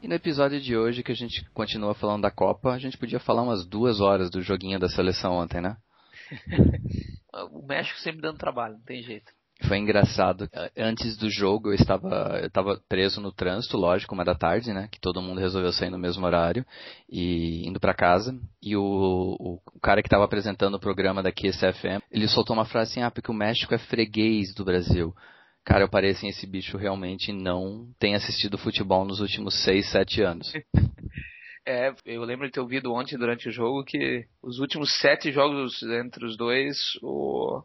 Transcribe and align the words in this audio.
E 0.00 0.06
no 0.06 0.14
episódio 0.14 0.60
de 0.60 0.76
hoje, 0.76 1.02
que 1.02 1.10
a 1.10 1.14
gente 1.14 1.44
continua 1.50 1.94
falando 1.94 2.22
da 2.22 2.30
Copa, 2.30 2.72
a 2.72 2.78
gente 2.78 2.96
podia 2.96 3.18
falar 3.18 3.42
umas 3.42 3.66
duas 3.66 4.00
horas 4.00 4.30
do 4.30 4.40
joguinho 4.40 4.78
da 4.78 4.88
seleção 4.88 5.32
ontem, 5.32 5.60
né? 5.60 5.76
o 7.50 7.66
México 7.66 7.98
sempre 7.98 8.20
dando 8.20 8.38
trabalho, 8.38 8.74
não 8.74 8.84
tem 8.84 9.02
jeito. 9.02 9.32
Foi 9.66 9.76
engraçado. 9.76 10.48
Antes 10.76 11.16
do 11.16 11.28
jogo 11.28 11.70
eu 11.70 11.74
estava, 11.74 12.38
eu 12.40 12.46
estava 12.46 12.80
preso 12.88 13.20
no 13.20 13.32
trânsito, 13.32 13.76
lógico, 13.76 14.14
uma 14.14 14.24
da 14.24 14.34
tarde, 14.34 14.72
né? 14.72 14.88
Que 14.88 15.00
todo 15.00 15.20
mundo 15.20 15.40
resolveu 15.40 15.72
sair 15.72 15.90
no 15.90 15.98
mesmo 15.98 16.24
horário 16.24 16.64
e 17.10 17.66
indo 17.66 17.80
para 17.80 17.92
casa. 17.92 18.38
E 18.62 18.76
o, 18.76 18.82
o, 18.82 19.54
o, 19.54 19.80
cara 19.80 20.00
que 20.00 20.06
estava 20.06 20.24
apresentando 20.24 20.76
o 20.76 20.80
programa 20.80 21.24
da 21.24 21.32
Kiss 21.32 21.58
FM, 21.58 22.00
ele 22.12 22.28
soltou 22.28 22.54
uma 22.54 22.64
frase 22.64 22.92
assim: 22.92 23.02
ah, 23.02 23.10
porque 23.10 23.32
o 23.32 23.34
México 23.34 23.74
é 23.74 23.78
freguês 23.78 24.54
do 24.54 24.64
Brasil. 24.64 25.12
Cara, 25.68 25.84
eu 25.84 25.88
pareço 25.88 26.20
assim, 26.20 26.28
esse 26.28 26.46
bicho 26.46 26.78
realmente 26.78 27.30
não 27.30 27.86
tem 27.98 28.14
assistido 28.14 28.56
futebol 28.56 29.04
nos 29.04 29.20
últimos 29.20 29.62
6, 29.64 29.90
7 29.90 30.22
anos. 30.22 30.52
É, 31.66 31.92
eu 32.06 32.22
lembro 32.22 32.46
de 32.46 32.52
ter 32.52 32.60
ouvido 32.60 32.94
ontem 32.94 33.18
durante 33.18 33.46
o 33.46 33.52
jogo 33.52 33.84
que 33.84 34.24
os 34.42 34.58
últimos 34.58 34.90
sete 35.02 35.30
jogos 35.30 35.82
entre 35.82 36.24
os 36.24 36.34
dois, 36.34 36.78
o, 37.02 37.62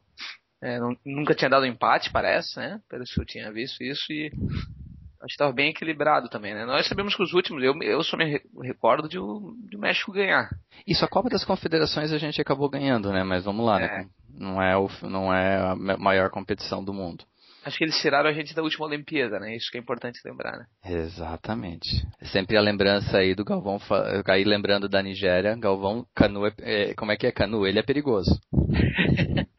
é, 0.61 0.77
não, 0.77 0.93
nunca 1.05 1.33
tinha 1.33 1.49
dado 1.49 1.65
empate, 1.65 2.11
parece, 2.11 2.59
né? 2.59 2.81
Pelo 2.89 3.05
que 3.05 3.21
eu 3.21 3.25
tinha 3.25 3.49
visto 3.53 3.81
isso 3.81 4.11
e 4.11 4.25
acho 4.25 5.27
que 5.27 5.31
estava 5.31 5.53
bem 5.53 5.69
equilibrado 5.69 6.27
também, 6.27 6.53
né? 6.53 6.65
Nós 6.65 6.85
sabemos 6.85 7.15
que 7.15 7.23
os 7.23 7.31
últimos, 7.33 7.63
eu, 7.63 7.73
eu 7.81 8.03
só 8.03 8.17
me 8.17 8.41
recordo 8.61 9.07
de 9.07 9.17
o, 9.17 9.55
de 9.69 9.77
o 9.77 9.79
México 9.79 10.11
ganhar. 10.11 10.49
Isso, 10.85 11.05
a 11.05 11.07
Copa 11.07 11.29
das 11.29 11.45
Confederações 11.45 12.11
a 12.11 12.17
gente 12.17 12.41
acabou 12.41 12.69
ganhando, 12.69 13.09
né? 13.09 13.23
Mas 13.23 13.45
vamos 13.45 13.65
lá, 13.65 13.79
né? 13.79 13.85
é. 13.85 13.97
né? 13.99 14.09
Não 14.37 14.61
é, 14.61 14.75
o, 14.75 14.89
não 15.03 15.33
é 15.33 15.71
a 15.71 15.75
maior 15.97 16.29
competição 16.29 16.83
do 16.83 16.93
mundo. 16.93 17.23
Acho 17.65 17.77
que 17.77 17.83
eles 17.85 17.97
tiraram 17.97 18.29
a 18.29 18.33
gente 18.33 18.53
da 18.53 18.61
última 18.61 18.85
Olimpíada, 18.85 19.39
né? 19.39 19.55
Isso 19.55 19.71
que 19.71 19.77
é 19.77 19.81
importante 19.81 20.19
lembrar, 20.25 20.57
né? 20.57 20.65
Exatamente. 20.85 22.05
Sempre 22.23 22.57
a 22.57 22.61
lembrança 22.61 23.17
aí 23.17 23.33
do 23.33 23.45
Galvão, 23.45 23.79
aí 24.27 24.43
lembrando 24.43 24.89
da 24.89 25.01
Nigéria, 25.01 25.55
Galvão, 25.55 26.05
Canu, 26.13 26.45
é, 26.45 26.53
é, 26.59 26.93
como 26.93 27.11
é 27.11 27.17
que 27.17 27.25
é 27.25 27.31
Canu? 27.31 27.65
Ele 27.65 27.79
é 27.79 27.83
perigoso. 27.83 28.39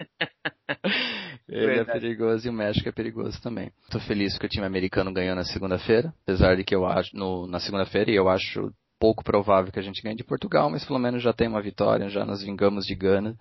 Ele 1.49 1.65
é 1.65 1.75
Verdade. 1.77 1.99
é 1.99 2.01
perigoso 2.01 2.47
e 2.47 2.51
o 2.51 2.53
México 2.53 2.89
é 2.89 2.93
perigoso 2.93 3.41
também. 3.41 3.71
Tô 3.91 4.01
feliz 4.01 4.37
que 4.37 4.47
o 4.47 4.49
time 4.49 4.67
americano 4.67 5.13
ganhou 5.13 5.37
na 5.37 5.45
segunda-feira, 5.45 6.13
apesar 6.23 6.57
de 6.57 6.65
que 6.65 6.75
eu 6.75 6.85
acho, 6.85 7.17
no, 7.17 7.47
na 7.47 7.61
segunda-feira, 7.61 8.11
e 8.11 8.15
eu 8.17 8.29
acho 8.29 8.73
pouco 8.99 9.23
provável 9.23 9.71
que 9.71 9.79
a 9.79 9.83
gente 9.83 10.03
ganhe 10.03 10.17
de 10.17 10.25
Portugal, 10.25 10.71
mas 10.71 10.85
pelo 10.85 10.99
menos 10.99 11.23
já 11.23 11.33
tem 11.33 11.47
uma 11.47 11.63
vitória, 11.63 12.09
já 12.09 12.25
nos 12.25 12.43
vingamos 12.43 12.87
de 12.87 12.95
Gana 12.95 13.37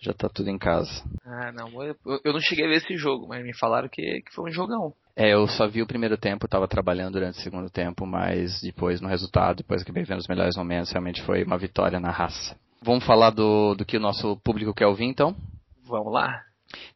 já 0.00 0.14
tá 0.14 0.28
tudo 0.28 0.48
em 0.48 0.58
casa. 0.58 0.90
Ah, 1.24 1.52
não, 1.52 1.82
eu, 1.82 1.94
eu 2.24 2.32
não 2.32 2.40
cheguei 2.40 2.64
a 2.64 2.68
ver 2.68 2.76
esse 2.76 2.96
jogo, 2.96 3.28
mas 3.28 3.44
me 3.44 3.54
falaram 3.54 3.88
que, 3.88 4.22
que 4.22 4.34
foi 4.34 4.50
um 4.50 4.52
jogão. 4.52 4.94
É, 5.14 5.34
eu 5.34 5.46
só 5.46 5.68
vi 5.68 5.82
o 5.82 5.86
primeiro 5.86 6.16
tempo, 6.16 6.46
estava 6.46 6.66
trabalhando 6.66 7.14
durante 7.14 7.38
o 7.38 7.42
segundo 7.42 7.68
tempo, 7.68 8.06
mas 8.06 8.62
depois 8.62 9.00
no 9.00 9.08
resultado, 9.08 9.58
depois 9.58 9.84
que 9.84 9.92
vendo 9.92 10.18
os 10.18 10.28
melhores 10.28 10.56
momentos, 10.56 10.90
realmente 10.90 11.20
foi 11.22 11.44
uma 11.44 11.58
vitória 11.58 12.00
na 12.00 12.10
raça. 12.10 12.56
Vamos 12.82 13.04
falar 13.04 13.30
do, 13.30 13.74
do 13.74 13.84
que 13.84 13.98
o 13.98 14.00
nosso 14.00 14.36
público 14.38 14.72
quer 14.72 14.86
ouvir, 14.86 15.04
então? 15.04 15.36
Vamos 15.84 16.12
lá. 16.12 16.42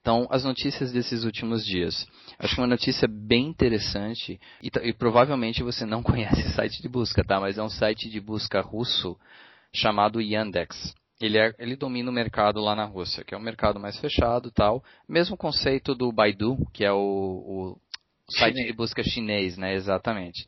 Então, 0.01 0.27
as 0.31 0.45
notícias 0.45 0.93
desses 0.93 1.25
últimos 1.25 1.67
dias. 1.67 2.07
Acho 2.39 2.55
que 2.55 2.61
uma 2.61 2.67
notícia 2.67 3.07
bem 3.07 3.49
interessante, 3.49 4.41
e, 4.63 4.71
e 4.83 4.93
provavelmente 4.95 5.63
você 5.63 5.85
não 5.85 6.01
conhece 6.03 6.41
esse 6.41 6.55
site 6.55 6.81
de 6.81 6.89
busca, 6.89 7.23
tá? 7.23 7.39
Mas 7.39 7.59
é 7.59 7.63
um 7.63 7.69
site 7.69 8.09
de 8.09 8.21
busca 8.21 8.63
russo 8.63 9.19
chamado 9.75 10.23
Yandex 10.23 10.95
ele, 11.21 11.39
é, 11.39 11.55
ele 11.59 11.77
domina 11.77 12.11
o 12.11 12.13
mercado 12.13 12.61
lá 12.61 12.75
na 12.75 12.85
Rússia, 12.85 13.25
que 13.25 13.35
é 13.35 13.39
um 13.39 13.43
mercado 13.43 13.79
mais 13.79 13.99
fechado 13.99 14.51
tal. 14.51 14.83
Mesmo 15.09 15.37
conceito 15.37 15.95
do 15.95 16.13
Baidu, 16.13 16.57
que 16.73 16.85
é 16.85 16.93
o, 16.93 16.99
o 16.99 17.79
site 18.31 18.55
chinês. 18.55 18.67
de 18.67 18.77
busca 18.77 19.03
chinês, 19.03 19.57
né? 19.57 19.75
Exatamente. 19.75 20.47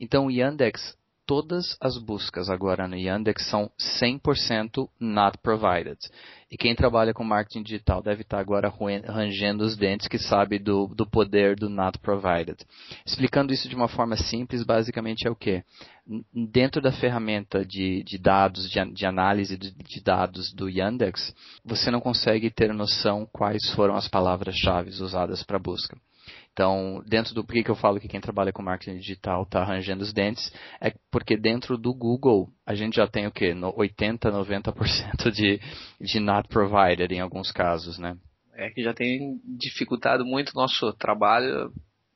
Então 0.00 0.26
o 0.26 0.30
Yandex 0.30 0.96
todas 1.26 1.76
as 1.80 1.98
buscas 1.98 2.48
agora 2.48 2.86
no 2.86 2.96
Yandex 2.96 3.50
são 3.50 3.70
100% 4.00 4.88
not 5.00 5.36
provided. 5.38 5.98
E 6.48 6.56
quem 6.56 6.76
trabalha 6.76 7.12
com 7.12 7.24
marketing 7.24 7.64
digital 7.64 8.00
deve 8.00 8.22
estar 8.22 8.38
agora 8.38 8.72
rangendo 9.08 9.64
os 9.64 9.76
dentes 9.76 10.06
que 10.06 10.18
sabe 10.18 10.60
do, 10.60 10.86
do 10.86 11.04
poder 11.04 11.56
do 11.56 11.68
not 11.68 11.98
provided. 11.98 12.56
Explicando 13.04 13.52
isso 13.52 13.68
de 13.68 13.74
uma 13.74 13.88
forma 13.88 14.16
simples, 14.16 14.62
basicamente 14.62 15.26
é 15.26 15.30
o 15.30 15.34
que? 15.34 15.64
Dentro 16.32 16.80
da 16.80 16.92
ferramenta 16.92 17.64
de, 17.64 18.04
de 18.04 18.16
dados, 18.16 18.70
de, 18.70 18.92
de 18.92 19.04
análise 19.04 19.56
de, 19.56 19.72
de, 19.72 20.00
dados 20.00 20.52
do 20.54 20.68
Yandex, 20.68 21.34
você 21.64 21.90
não 21.90 22.00
consegue 22.00 22.48
ter 22.48 22.72
noção 22.72 23.28
quais 23.32 23.68
foram 23.74 23.96
as 23.96 24.06
palavras-chave 24.06 24.90
usadas 24.90 25.42
para 25.42 25.58
busca. 25.58 25.98
Então, 26.52 27.02
dentro 27.06 27.34
do 27.34 27.44
por 27.44 27.54
que 27.54 27.70
eu 27.70 27.76
falo 27.76 28.00
que 28.00 28.08
quem 28.08 28.20
trabalha 28.20 28.52
com 28.52 28.62
marketing 28.62 28.96
digital 28.96 29.42
está 29.42 29.60
arranjando 29.60 30.02
os 30.02 30.12
dentes, 30.12 30.50
é 30.80 30.94
porque 31.10 31.36
dentro 31.36 31.76
do 31.76 31.92
Google 31.92 32.48
a 32.64 32.74
gente 32.74 32.96
já 32.96 33.06
tem 33.06 33.26
o 33.26 33.30
quê? 33.30 33.52
No 33.52 33.74
80, 33.76 34.30
90% 34.30 35.30
de, 35.30 35.60
de 36.00 36.18
not 36.18 36.48
provided 36.48 37.12
em 37.12 37.20
alguns 37.20 37.52
casos, 37.52 37.98
né? 37.98 38.16
É 38.54 38.70
que 38.70 38.82
já 38.82 38.94
tem 38.94 39.38
dificultado 39.44 40.24
muito 40.24 40.50
o 40.50 40.58
nosso 40.58 40.90
trabalho, 40.94 41.70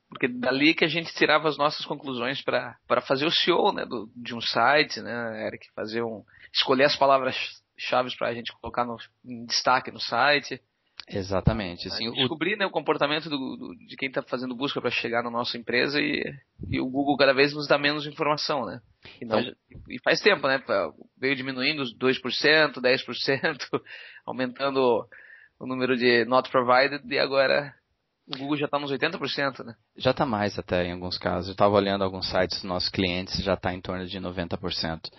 porque 0.09 0.26
dali 0.26 0.72
que 0.72 0.87
a 0.87 0.88
gente 0.88 1.15
tirava 1.15 1.47
as 1.47 1.59
nossas 1.59 1.84
conclusões 1.84 2.43
para 2.43 3.03
fazer 3.03 3.26
o 3.26 3.31
SEO 3.31 3.72
né, 3.72 3.84
do, 3.84 4.10
de 4.16 4.34
um 4.34 4.41
site, 4.41 5.03
né, 5.03 5.47
Eric? 5.47 5.66
Fazer 5.75 6.03
um, 6.03 6.25
escolher 6.50 6.84
as 6.84 6.97
palavras-chave 6.97 8.16
para 8.16 8.28
a 8.28 8.34
gente 8.34 8.53
colocar 8.59 8.87
no, 8.87 8.97
em 9.22 9.44
destaque 9.44 9.91
no 9.91 10.00
site. 10.00 10.60
Exatamente. 11.09 11.88
Assim, 11.88 12.11
descobrir 12.12 12.55
o... 12.55 12.59
né, 12.59 12.66
o 12.66 12.71
comportamento 12.71 13.28
do, 13.28 13.56
do, 13.56 13.75
de 13.87 13.97
quem 13.97 14.09
está 14.09 14.22
fazendo 14.22 14.55
busca 14.55 14.81
para 14.81 14.91
chegar 14.91 15.22
na 15.22 15.31
nossa 15.31 15.56
empresa 15.59 16.00
e, 16.00 16.22
e, 16.71 16.81
o 16.81 16.88
Google 16.88 17.16
cada 17.16 17.33
vez 17.33 17.53
nos 17.53 17.66
dá 17.66 17.78
menos 17.78 18.06
informação, 18.06 18.65
né? 18.65 18.81
E, 19.21 19.25
nós, 19.25 19.47
e 19.88 19.99
faz 20.03 20.21
tempo, 20.21 20.47
né? 20.47 20.62
Veio 21.19 21.34
diminuindo 21.34 21.83
os 21.83 21.97
2%, 21.97 22.75
10%, 22.75 23.81
aumentando 24.27 25.06
o 25.59 25.66
número 25.66 25.97
de 25.97 26.25
not 26.25 26.50
provided 26.50 27.03
e 27.06 27.19
agora 27.19 27.75
o 28.27 28.38
Google 28.38 28.56
já 28.56 28.67
está 28.67 28.78
nos 28.78 28.93
80%, 28.93 29.65
né? 29.65 29.75
Já 29.97 30.12
está 30.12 30.25
mais 30.25 30.56
até 30.59 30.87
em 30.87 30.93
alguns 30.93 31.19
casos. 31.19 31.49
Eu 31.49 31.53
estava 31.53 31.75
olhando 31.75 32.05
alguns 32.05 32.31
sites 32.31 32.59
dos 32.59 32.69
nossos 32.69 32.88
clientes, 32.88 33.43
já 33.43 33.55
está 33.55 33.75
em 33.75 33.81
torno 33.81 34.06
de 34.06 34.19
90% 34.19 35.11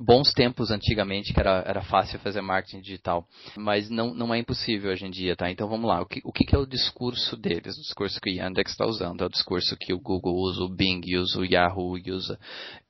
bons 0.00 0.32
tempos 0.32 0.70
antigamente 0.70 1.32
que 1.32 1.38
era, 1.38 1.62
era 1.66 1.82
fácil 1.82 2.18
fazer 2.18 2.40
marketing 2.40 2.80
digital, 2.80 3.26
mas 3.56 3.88
não, 3.88 4.12
não 4.12 4.34
é 4.34 4.38
impossível 4.38 4.90
hoje 4.90 5.06
em 5.06 5.10
dia, 5.10 5.36
tá? 5.36 5.50
Então 5.50 5.68
vamos 5.68 5.88
lá, 5.88 6.00
o 6.00 6.06
que, 6.06 6.20
o 6.24 6.32
que 6.32 6.54
é 6.54 6.58
o 6.58 6.66
discurso 6.66 7.36
deles? 7.36 7.76
O 7.76 7.82
discurso 7.82 8.20
que 8.20 8.30
o 8.30 8.32
Yandex 8.32 8.72
está 8.72 8.86
usando, 8.86 9.22
é 9.22 9.26
o 9.26 9.30
discurso 9.30 9.76
que 9.78 9.92
o 9.92 10.00
Google 10.00 10.34
usa, 10.36 10.62
o 10.62 10.68
Bing 10.68 11.02
usa, 11.16 11.38
o 11.38 11.44
Yahoo 11.44 11.96
usa. 12.08 12.38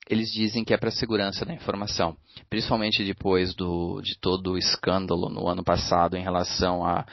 Eles 0.08 0.30
dizem 0.32 0.64
que 0.64 0.74
é 0.74 0.76
para 0.76 0.90
segurança 0.90 1.44
da 1.44 1.54
informação, 1.54 2.16
principalmente 2.48 3.04
depois 3.04 3.54
do, 3.54 4.00
de 4.02 4.18
todo 4.18 4.52
o 4.52 4.58
escândalo 4.58 5.28
no 5.28 5.48
ano 5.48 5.64
passado 5.64 6.16
em 6.16 6.22
relação 6.22 6.84
à, 6.84 7.06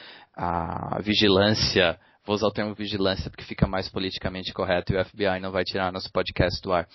vigilância 1.02 2.00
Vou 2.24 2.36
usar 2.36 2.48
o 2.48 2.52
termo 2.52 2.76
vigilância 2.76 3.32
porque 3.32 3.44
fica 3.44 3.66
mais 3.66 3.90
politicamente 3.90 4.54
correto 4.54 4.94
e 4.94 4.96
o 4.96 5.04
FBI 5.04 5.40
não 5.42 5.52
vai 5.52 5.64
tirar 5.64 5.92
nosso 5.92 6.12
podcast 6.12 6.62
do 6.62 6.72
ar. 6.72 6.88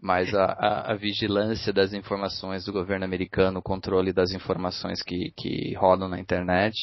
Mas 0.00 0.34
a, 0.34 0.44
a, 0.44 0.92
a 0.92 0.94
vigilância 0.96 1.72
das 1.72 1.92
informações 1.92 2.64
do 2.64 2.72
governo 2.72 3.04
americano, 3.04 3.60
o 3.60 3.62
controle 3.62 4.12
das 4.12 4.32
informações 4.32 5.00
que, 5.00 5.32
que 5.36 5.72
rodam 5.76 6.08
na 6.08 6.18
internet, 6.18 6.74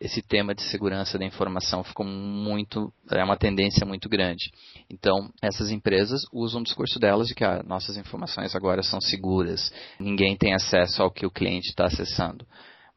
esse 0.00 0.22
tema 0.22 0.54
de 0.54 0.62
segurança 0.62 1.18
da 1.18 1.26
informação 1.26 1.84
ficou 1.84 2.06
muito, 2.06 2.90
é 3.10 3.22
uma 3.22 3.36
tendência 3.36 3.84
muito 3.84 4.08
grande. 4.08 4.50
Então, 4.88 5.30
essas 5.42 5.70
empresas 5.70 6.22
usam 6.32 6.62
o 6.62 6.64
discurso 6.64 6.98
delas 6.98 7.28
de 7.28 7.34
que 7.34 7.44
ah, 7.44 7.62
nossas 7.62 7.98
informações 7.98 8.56
agora 8.56 8.82
são 8.82 8.98
seguras, 8.98 9.70
ninguém 10.00 10.38
tem 10.38 10.54
acesso 10.54 11.02
ao 11.02 11.10
que 11.10 11.26
o 11.26 11.30
cliente 11.30 11.68
está 11.68 11.84
acessando. 11.84 12.46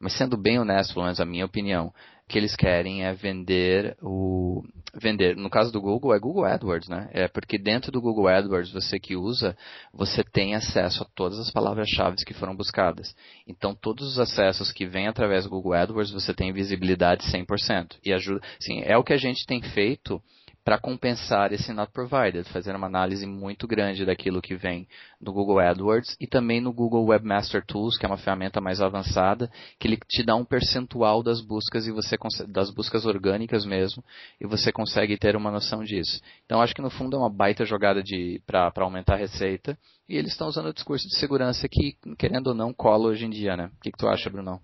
Mas 0.00 0.14
sendo 0.16 0.36
bem 0.36 0.58
honesto, 0.58 0.92
pelo 0.94 1.04
menos 1.04 1.20
a 1.20 1.24
minha 1.24 1.44
opinião, 1.44 1.92
que 2.28 2.38
eles 2.38 2.56
querem 2.56 3.04
é 3.04 3.12
vender 3.12 3.96
o 4.02 4.62
vender. 4.94 5.36
No 5.36 5.50
caso 5.50 5.70
do 5.70 5.80
Google 5.80 6.14
é 6.14 6.18
Google 6.18 6.44
AdWords, 6.44 6.88
né? 6.88 7.08
É 7.12 7.28
porque 7.28 7.58
dentro 7.58 7.92
do 7.92 8.00
Google 8.00 8.28
AdWords 8.28 8.72
você 8.72 8.98
que 8.98 9.14
usa, 9.14 9.56
você 9.92 10.24
tem 10.24 10.54
acesso 10.54 11.02
a 11.02 11.06
todas 11.14 11.38
as 11.38 11.50
palavras-chave 11.50 12.16
que 12.24 12.34
foram 12.34 12.56
buscadas. 12.56 13.14
Então 13.46 13.74
todos 13.74 14.06
os 14.06 14.18
acessos 14.18 14.72
que 14.72 14.86
vêm 14.86 15.06
através 15.06 15.44
do 15.44 15.50
Google 15.50 15.74
AdWords 15.74 16.12
você 16.12 16.34
tem 16.34 16.52
visibilidade 16.52 17.24
100% 17.30 17.96
e 18.04 18.12
ajuda. 18.12 18.40
Sim, 18.58 18.82
é 18.84 18.96
o 18.96 19.04
que 19.04 19.12
a 19.12 19.18
gente 19.18 19.46
tem 19.46 19.62
feito 19.62 20.20
para 20.66 20.80
compensar 20.80 21.52
esse 21.52 21.72
not 21.72 21.92
provided, 21.92 22.42
fazer 22.48 22.74
uma 22.74 22.88
análise 22.88 23.24
muito 23.24 23.68
grande 23.68 24.04
daquilo 24.04 24.42
que 24.42 24.56
vem 24.56 24.88
no 25.20 25.32
Google 25.32 25.60
AdWords 25.60 26.16
e 26.20 26.26
também 26.26 26.60
no 26.60 26.72
Google 26.72 27.06
Webmaster 27.06 27.64
Tools, 27.64 27.96
que 27.96 28.04
é 28.04 28.08
uma 28.08 28.16
ferramenta 28.16 28.60
mais 28.60 28.80
avançada, 28.80 29.48
que 29.78 29.86
ele 29.86 29.96
te 30.08 30.24
dá 30.24 30.34
um 30.34 30.44
percentual 30.44 31.22
das 31.22 31.40
buscas 31.40 31.86
e 31.86 31.92
você 31.92 32.16
das 32.48 32.74
buscas 32.74 33.06
orgânicas 33.06 33.64
mesmo, 33.64 34.02
e 34.40 34.44
você 34.44 34.72
consegue 34.72 35.16
ter 35.16 35.36
uma 35.36 35.52
noção 35.52 35.84
disso. 35.84 36.20
Então 36.44 36.60
acho 36.60 36.74
que 36.74 36.82
no 36.82 36.90
fundo 36.90 37.14
é 37.14 37.20
uma 37.20 37.30
baita 37.30 37.64
jogada 37.64 38.02
para 38.44 38.72
aumentar 38.78 39.14
a 39.14 39.18
receita, 39.18 39.78
e 40.08 40.16
eles 40.16 40.32
estão 40.32 40.48
usando 40.48 40.66
o 40.66 40.74
discurso 40.74 41.06
de 41.06 41.16
segurança 41.16 41.68
que, 41.68 41.96
querendo 42.18 42.48
ou 42.48 42.54
não, 42.54 42.74
cola 42.74 43.06
hoje 43.10 43.24
em 43.24 43.30
dia, 43.30 43.56
né? 43.56 43.66
O 43.66 43.80
que, 43.82 43.92
que 43.92 43.98
tu 43.98 44.08
acha, 44.08 44.28
Bruno? 44.28 44.60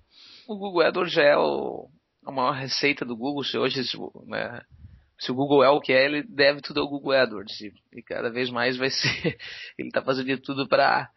O 0.49 0.59
Google 0.59 0.83
AdWords 0.83 1.17
é 1.17 1.37
o, 1.37 1.89
a 2.27 2.33
maior 2.33 2.55
receita 2.55 3.05
do 3.05 3.17
Google, 3.17 3.45
se 3.45 3.57
hoje 3.57 3.81
né, 4.27 4.63
se 5.23 5.31
o 5.31 5.35
Google 5.35 5.63
é 5.63 5.71
o 5.71 5.81
que 5.81 5.93
é, 5.93 6.05
ele 6.05 6.25
deve 6.25 6.61
tudo 6.61 6.81
ao 6.81 6.89
Google 6.89 7.13
AdWords. 7.13 7.61
E, 7.61 7.73
e 7.93 8.03
cada 8.03 8.29
vez 8.29 8.51
mais 8.51 8.77
vai 8.77 8.91
ser. 8.91 9.39
Ele 9.79 9.89
está 9.89 10.03
fazendo 10.03 10.27
de 10.27 10.37
tudo 10.39 10.67
para 10.69 11.09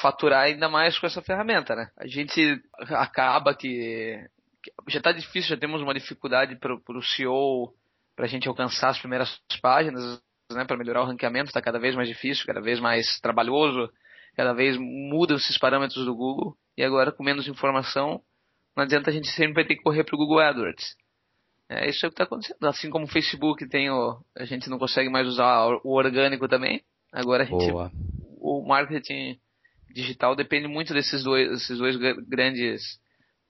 faturar 0.00 0.44
ainda 0.44 0.70
mais 0.70 0.98
com 0.98 1.06
essa 1.06 1.20
ferramenta, 1.20 1.76
né? 1.76 1.90
A 1.98 2.06
gente 2.06 2.58
acaba 2.88 3.54
que, 3.54 4.16
que 4.62 4.72
já 4.88 4.98
está 4.98 5.12
difícil, 5.12 5.50
já 5.50 5.56
temos 5.56 5.82
uma 5.82 5.92
dificuldade 5.92 6.56
para 6.56 6.74
o 6.74 7.02
CEO, 7.02 7.74
para 8.16 8.24
a 8.24 8.28
gente 8.28 8.48
alcançar 8.48 8.88
as 8.88 8.98
primeiras 8.98 9.38
páginas, 9.60 10.02
né? 10.50 10.64
Para 10.64 10.78
melhorar 10.78 11.02
o 11.02 11.06
ranqueamento 11.06 11.48
está 11.48 11.60
cada 11.60 11.78
vez 11.78 11.94
mais 11.94 12.08
difícil, 12.08 12.46
cada 12.46 12.62
vez 12.62 12.80
mais 12.80 13.20
trabalhoso, 13.20 13.92
cada 14.34 14.54
vez 14.54 14.78
mudam 14.78 15.36
esses 15.36 15.58
parâmetros 15.58 16.06
do 16.06 16.16
Google. 16.16 16.56
E 16.74 16.82
agora 16.82 17.12
com 17.12 17.22
menos 17.22 17.46
informação, 17.46 18.22
não 18.74 18.84
adianta 18.84 19.10
a 19.10 19.12
gente 19.12 19.28
sempre 19.28 19.66
ter 19.66 19.76
que 19.76 19.82
correr 19.82 20.04
para 20.04 20.14
o 20.14 20.18
Google 20.18 20.40
AdWords. 20.40 21.01
É 21.68 21.88
isso 21.88 22.04
é 22.04 22.08
o 22.08 22.10
que 22.10 22.14
está 22.14 22.24
acontecendo. 22.24 22.64
Assim 22.64 22.90
como 22.90 23.04
o 23.04 23.08
Facebook 23.08 23.66
tem 23.68 23.90
o. 23.90 24.20
A 24.36 24.44
gente 24.44 24.68
não 24.68 24.78
consegue 24.78 25.08
mais 25.08 25.26
usar 25.26 25.68
o 25.84 25.90
orgânico 25.90 26.48
também. 26.48 26.82
Agora 27.12 27.44
a 27.44 27.46
gente. 27.46 27.70
Boa. 27.70 27.90
O 28.38 28.66
marketing 28.66 29.38
digital 29.94 30.34
depende 30.34 30.66
muito 30.66 30.92
desses 30.92 31.22
dois, 31.22 31.48
desses 31.50 31.78
dois 31.78 31.96
grandes 32.26 33.00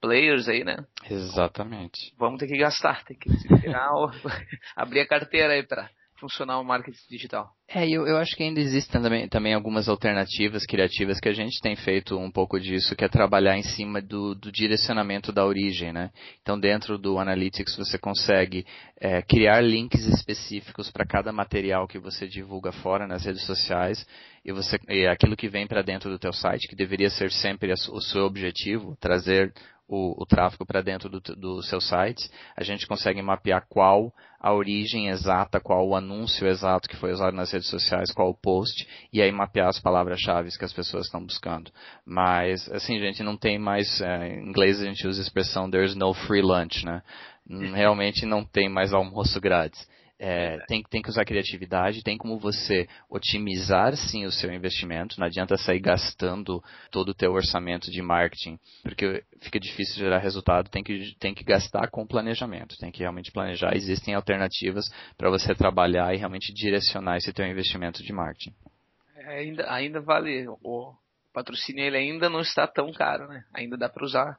players 0.01 0.47
aí, 0.47 0.63
né? 0.63 0.85
Exatamente. 1.09 2.13
Vamos 2.17 2.39
ter 2.39 2.47
que 2.47 2.57
gastar, 2.57 3.03
tem 3.05 3.17
que 3.17 3.29
tirar, 3.61 3.89
abrir 4.75 4.99
a 4.99 5.07
carteira 5.07 5.53
aí 5.53 5.63
para 5.63 5.89
funcionar 6.23 6.57
o 6.59 6.63
marketing 6.63 6.97
digital. 7.09 7.49
É, 7.67 7.87
eu, 7.87 8.07
eu 8.07 8.17
acho 8.17 8.35
que 8.35 8.43
ainda 8.43 8.61
existem 8.61 9.01
também, 9.01 9.27
também 9.27 9.53
algumas 9.53 9.89
alternativas 9.89 10.65
criativas 10.65 11.19
que 11.19 11.27
a 11.27 11.33
gente 11.33 11.59
tem 11.61 11.75
feito 11.75 12.17
um 12.17 12.31
pouco 12.31 12.59
disso, 12.59 12.95
que 12.95 13.03
é 13.03 13.09
trabalhar 13.09 13.57
em 13.57 13.63
cima 13.63 14.01
do, 14.01 14.33
do 14.33 14.51
direcionamento 14.51 15.33
da 15.33 15.45
origem, 15.45 15.91
né? 15.91 16.11
Então, 16.41 16.57
dentro 16.57 16.97
do 16.97 17.19
Analytics, 17.19 17.75
você 17.75 17.97
consegue 17.97 18.65
é, 18.99 19.21
criar 19.21 19.59
links 19.61 20.05
específicos 20.07 20.89
para 20.89 21.05
cada 21.05 21.33
material 21.33 21.87
que 21.87 21.99
você 21.99 22.25
divulga 22.25 22.71
fora 22.71 23.05
nas 23.05 23.25
redes 23.25 23.45
sociais 23.45 24.05
e, 24.45 24.51
você, 24.51 24.77
e 24.89 25.07
aquilo 25.07 25.35
que 25.35 25.49
vem 25.49 25.67
para 25.67 25.81
dentro 25.81 26.09
do 26.09 26.19
teu 26.19 26.31
site, 26.31 26.67
que 26.67 26.75
deveria 26.75 27.09
ser 27.09 27.31
sempre 27.31 27.71
o 27.73 28.01
seu 28.01 28.23
objetivo, 28.23 28.95
trazer 28.99 29.53
o, 29.87 30.21
o 30.21 30.25
tráfego 30.25 30.65
para 30.65 30.81
dentro 30.81 31.09
do, 31.09 31.19
do 31.19 31.61
seu 31.63 31.81
site, 31.81 32.29
a 32.55 32.63
gente 32.63 32.87
consegue 32.87 33.21
mapear 33.21 33.65
qual 33.67 34.13
a 34.39 34.53
origem 34.53 35.09
exata, 35.09 35.59
qual 35.59 35.87
o 35.87 35.95
anúncio 35.95 36.47
exato 36.47 36.89
que 36.89 36.97
foi 36.97 37.11
usado 37.11 37.35
nas 37.35 37.51
redes 37.51 37.69
sociais, 37.69 38.11
qual 38.11 38.29
o 38.29 38.37
post, 38.37 38.87
e 39.11 39.21
aí 39.21 39.31
mapear 39.31 39.67
as 39.67 39.79
palavras-chave 39.79 40.49
que 40.57 40.65
as 40.65 40.73
pessoas 40.73 41.05
estão 41.05 41.23
buscando. 41.23 41.71
Mas, 42.05 42.69
assim, 42.71 42.99
gente, 42.99 43.23
não 43.23 43.37
tem 43.37 43.57
mais, 43.57 44.01
é, 44.01 44.35
em 44.35 44.49
inglês 44.49 44.81
a 44.81 44.85
gente 44.85 45.07
usa 45.07 45.21
a 45.21 45.23
expressão 45.23 45.69
there's 45.69 45.95
no 45.95 46.13
free 46.13 46.41
lunch, 46.41 46.85
né? 46.85 47.01
Realmente 47.73 48.25
não 48.25 48.43
tem 48.43 48.69
mais 48.69 48.93
almoço 48.93 49.39
grátis. 49.39 49.87
É, 50.25 50.57
tem, 50.67 50.81
tem 50.83 51.01
que 51.01 51.09
usar 51.09 51.25
criatividade, 51.25 52.01
tem 52.01 52.17
como 52.17 52.39
você 52.39 52.87
otimizar 53.09 53.93
sim 53.97 54.25
o 54.25 54.31
seu 54.31 54.53
investimento, 54.53 55.19
não 55.19 55.27
adianta 55.27 55.57
sair 55.57 55.81
gastando 55.81 56.63
todo 56.89 57.09
o 57.09 57.13
teu 57.13 57.33
orçamento 57.33 57.91
de 57.91 58.01
marketing, 58.01 58.57
porque 58.83 59.21
fica 59.41 59.59
difícil 59.59 59.97
gerar 59.97 60.19
resultado, 60.19 60.69
tem 60.69 60.81
que, 60.81 61.13
tem 61.19 61.33
que 61.33 61.43
gastar 61.43 61.89
com 61.89 62.07
planejamento, 62.07 62.77
tem 62.79 62.89
que 62.89 62.99
realmente 62.99 63.33
planejar, 63.33 63.75
existem 63.75 64.13
alternativas 64.13 64.85
para 65.17 65.29
você 65.29 65.53
trabalhar 65.53 66.13
e 66.13 66.17
realmente 66.17 66.53
direcionar 66.53 67.17
esse 67.17 67.33
teu 67.33 67.45
investimento 67.45 68.01
de 68.01 68.13
marketing. 68.13 68.55
É, 69.17 69.39
ainda, 69.39 69.73
ainda 69.73 69.99
vale, 69.99 70.47
o 70.47 70.93
patrocínio 71.33 71.83
ele 71.83 71.97
ainda 71.97 72.29
não 72.29 72.39
está 72.39 72.65
tão 72.65 72.93
caro, 72.93 73.27
né? 73.27 73.43
Ainda 73.53 73.75
dá 73.75 73.89
para 73.89 74.05
usar. 74.05 74.37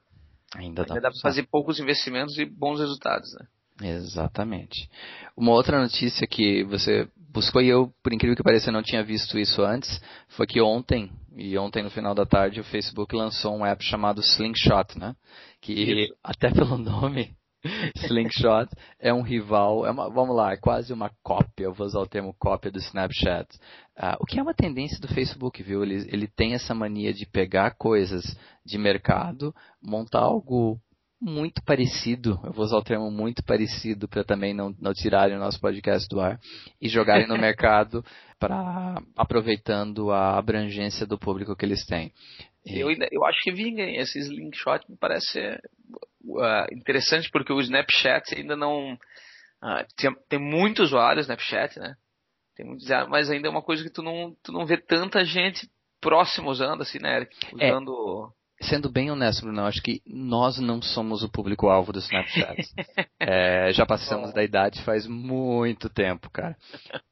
Ainda, 0.55 0.81
ainda 0.81 0.99
dá 0.99 1.11
para 1.11 1.21
fazer 1.21 1.43
poucos 1.43 1.79
investimentos 1.79 2.39
e 2.39 2.45
bons 2.45 2.79
resultados, 2.79 3.31
né? 3.39 3.45
Exatamente. 3.81 4.89
Uma 5.35 5.51
outra 5.51 5.81
notícia 5.81 6.25
que 6.25 6.63
você 6.63 7.07
buscou 7.29 7.61
e 7.61 7.67
eu, 7.67 7.91
por 8.01 8.13
incrível 8.13 8.35
que 8.35 8.43
pareça, 8.43 8.71
não 8.71 8.81
tinha 8.81 9.03
visto 9.03 9.37
isso 9.37 9.61
antes, 9.61 10.01
foi 10.29 10.47
que 10.47 10.61
ontem, 10.61 11.11
e 11.35 11.57
ontem 11.57 11.83
no 11.83 11.89
final 11.89 12.15
da 12.15 12.25
tarde, 12.25 12.61
o 12.61 12.63
Facebook 12.63 13.13
lançou 13.13 13.53
um 13.53 13.65
app 13.65 13.83
chamado 13.83 14.21
Slingshot, 14.21 14.97
né? 14.97 15.13
Que 15.59 15.73
isso. 15.73 16.15
até 16.23 16.49
pelo 16.49 16.77
nome, 16.77 17.35
Slingshot 17.97 18.69
é 18.99 19.13
um 19.13 19.21
rival, 19.21 19.85
é 19.85 19.91
uma, 19.91 20.09
vamos 20.09 20.35
lá, 20.35 20.53
é 20.53 20.57
quase 20.57 20.93
uma 20.93 21.11
cópia, 21.21 21.65
eu 21.65 21.73
vou 21.73 21.85
usar 21.85 21.99
o 21.99 22.07
termo 22.07 22.33
cópia 22.39 22.71
do 22.71 22.79
Snapchat. 22.79 23.47
Uh, 23.97 24.15
o 24.21 24.25
que 24.25 24.39
é 24.39 24.41
uma 24.41 24.53
tendência 24.53 24.99
do 25.01 25.07
Facebook, 25.07 25.61
viu? 25.61 25.83
Ele, 25.83 26.07
ele 26.09 26.27
tem 26.27 26.53
essa 26.53 26.73
mania 26.73 27.13
de 27.13 27.25
pegar 27.25 27.71
coisas 27.71 28.23
de 28.65 28.77
mercado, 28.77 29.53
montar 29.81 30.19
algo 30.19 30.79
muito 31.25 31.63
parecido, 31.63 32.39
eu 32.43 32.53
vou 32.53 32.63
usar 32.63 32.77
o 32.77 32.83
termo 32.83 33.09
muito 33.09 33.43
parecido 33.43 34.07
para 34.07 34.23
também 34.23 34.53
não, 34.53 34.75
não 34.79 34.93
tirarem 34.93 35.35
o 35.35 35.39
nosso 35.39 35.59
podcast 35.59 36.07
do 36.07 36.21
ar, 36.21 36.39
e 36.79 36.87
jogarem 36.87 37.27
no 37.27 37.35
mercado 37.41 38.05
para 38.39 39.01
aproveitando 39.17 40.11
a 40.11 40.37
abrangência 40.37 41.07
do 41.07 41.17
público 41.17 41.55
que 41.55 41.65
eles 41.65 41.83
têm. 41.83 42.13
Eu, 42.63 42.89
ainda, 42.89 43.07
eu 43.11 43.25
acho 43.25 43.41
que 43.41 43.51
vinguem 43.51 43.97
esses 43.97 44.27
link 44.27 44.55
shot 44.55 44.85
me 44.87 44.95
parece 44.97 45.39
uh, 46.25 46.71
interessante 46.71 47.29
porque 47.31 47.51
o 47.51 47.59
Snapchat 47.59 48.35
ainda 48.35 48.55
não 48.55 48.93
uh, 48.93 49.85
tem, 49.97 50.15
tem 50.29 50.39
muito 50.39 50.83
usuário 50.83 51.21
Snapchat, 51.21 51.79
né? 51.79 51.95
Tem 52.55 52.65
muitos, 52.67 52.87
mas 53.09 53.31
ainda 53.31 53.47
é 53.47 53.51
uma 53.51 53.63
coisa 53.63 53.83
que 53.83 53.89
tu 53.89 54.03
não, 54.03 54.35
tu 54.43 54.51
não 54.51 54.63
vê 54.63 54.77
tanta 54.77 55.25
gente 55.25 55.67
próxima 55.99 56.49
usando 56.49 56.83
assim, 56.83 56.99
né, 56.99 57.17
Eric? 57.17 57.35
É. 57.59 57.71
Usando 57.71 58.31
é 58.31 58.44
sendo 58.69 58.89
bem 58.89 59.11
honesto, 59.11 59.41
Bruno, 59.41 59.61
acho 59.63 59.81
que 59.81 60.01
nós 60.05 60.59
não 60.59 60.81
somos 60.81 61.23
o 61.23 61.29
público-alvo 61.29 61.93
do 61.93 61.99
Snapchat. 61.99 62.67
é, 63.19 63.71
já 63.71 63.85
passamos 63.85 64.33
da 64.33 64.43
idade 64.43 64.81
faz 64.83 65.07
muito 65.07 65.89
tempo, 65.89 66.29
cara. 66.29 66.55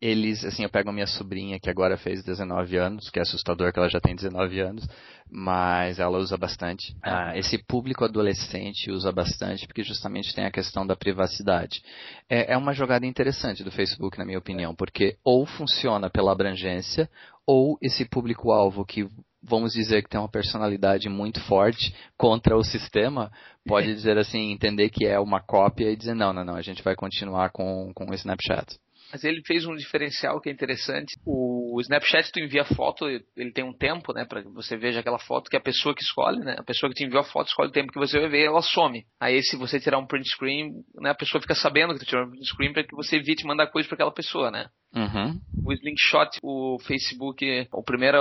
Eles, 0.01 0.43
assim, 0.43 0.63
eu 0.63 0.69
pego 0.69 0.89
a 0.89 0.93
minha 0.93 1.07
sobrinha, 1.07 1.59
que 1.59 1.69
agora 1.69 1.97
fez 1.97 2.23
19 2.23 2.77
anos, 2.77 3.09
que 3.09 3.19
é 3.19 3.21
assustador 3.21 3.71
que 3.71 3.79
ela 3.79 3.89
já 3.89 3.99
tem 3.99 4.15
19 4.15 4.59
anos, 4.59 4.87
mas 5.29 5.99
ela 5.99 6.17
usa 6.17 6.37
bastante. 6.37 6.95
Ah, 7.01 7.37
esse 7.37 7.57
público 7.57 8.05
adolescente 8.05 8.91
usa 8.91 9.11
bastante, 9.11 9.65
porque 9.65 9.83
justamente 9.83 10.33
tem 10.33 10.45
a 10.45 10.51
questão 10.51 10.85
da 10.85 10.95
privacidade. 10.95 11.81
É, 12.29 12.53
é 12.53 12.57
uma 12.57 12.73
jogada 12.73 13.05
interessante 13.05 13.63
do 13.63 13.71
Facebook, 13.71 14.17
na 14.17 14.25
minha 14.25 14.39
opinião, 14.39 14.75
porque 14.75 15.17
ou 15.23 15.45
funciona 15.45 16.09
pela 16.09 16.31
abrangência, 16.31 17.09
ou 17.45 17.77
esse 17.81 18.05
público-alvo 18.05 18.85
que 18.85 19.07
vamos 19.43 19.73
dizer 19.73 20.03
que 20.03 20.09
tem 20.09 20.19
uma 20.19 20.31
personalidade 20.31 21.09
muito 21.09 21.41
forte 21.41 21.93
contra 22.17 22.55
o 22.55 22.63
sistema, 22.63 23.31
pode 23.65 23.87
dizer 23.93 24.17
assim, 24.17 24.51
entender 24.51 24.89
que 24.89 25.05
é 25.05 25.19
uma 25.19 25.41
cópia 25.41 25.91
e 25.91 25.95
dizer 25.95 26.15
não, 26.15 26.33
não, 26.33 26.43
não, 26.43 26.55
a 26.55 26.61
gente 26.61 26.83
vai 26.83 26.95
continuar 26.95 27.51
com, 27.51 27.91
com 27.93 28.09
o 28.09 28.13
Snapchat. 28.13 28.77
Mas 29.13 29.23
ele 29.23 29.43
fez 29.45 29.63
um 29.67 29.75
diferencial 29.75 30.41
que 30.41 30.49
é 30.49 30.51
interessante. 30.51 31.15
O 31.23 31.79
Snapchat, 31.81 32.31
tu 32.31 32.39
envia 32.39 32.65
foto, 32.65 33.07
ele 33.07 33.51
tem 33.51 33.63
um 33.63 33.71
tempo, 33.71 34.11
né, 34.11 34.25
para 34.25 34.41
que 34.41 34.49
você 34.49 34.75
veja 34.75 35.01
aquela 35.01 35.19
foto 35.19 35.51
que 35.51 35.55
a 35.55 35.61
pessoa 35.61 35.93
que 35.93 36.01
escolhe, 36.01 36.39
né, 36.39 36.55
a 36.57 36.63
pessoa 36.63 36.89
que 36.89 36.95
te 36.95 37.05
enviou 37.05 37.21
a 37.21 37.23
foto 37.23 37.47
escolhe 37.47 37.69
o 37.69 37.71
tempo 37.71 37.91
que 37.91 37.99
você 37.99 38.19
vai 38.19 38.27
ver, 38.27 38.45
ela 38.45 38.63
some. 38.63 39.05
Aí 39.19 39.43
se 39.43 39.55
você 39.55 39.79
tirar 39.79 39.99
um 39.99 40.07
print 40.07 40.27
screen, 40.29 40.83
né, 40.95 41.11
a 41.11 41.15
pessoa 41.15 41.39
fica 41.39 41.53
sabendo 41.53 41.93
que 41.93 41.99
tu 41.99 42.07
tirou 42.07 42.25
um 42.25 42.31
print 42.31 42.47
screen 42.47 42.73
para 42.73 42.83
que 42.83 42.95
você 42.95 43.17
evite 43.17 43.45
mandar 43.45 43.67
coisa 43.67 43.87
para 43.87 43.95
aquela 43.97 44.11
pessoa, 44.11 44.49
né. 44.49 44.67
Uhum. 44.95 45.39
O 45.63 45.71
Slingshot, 45.73 46.39
o 46.41 46.79
Facebook, 46.79 47.67
o 47.71 47.83
primeiro 47.83 48.17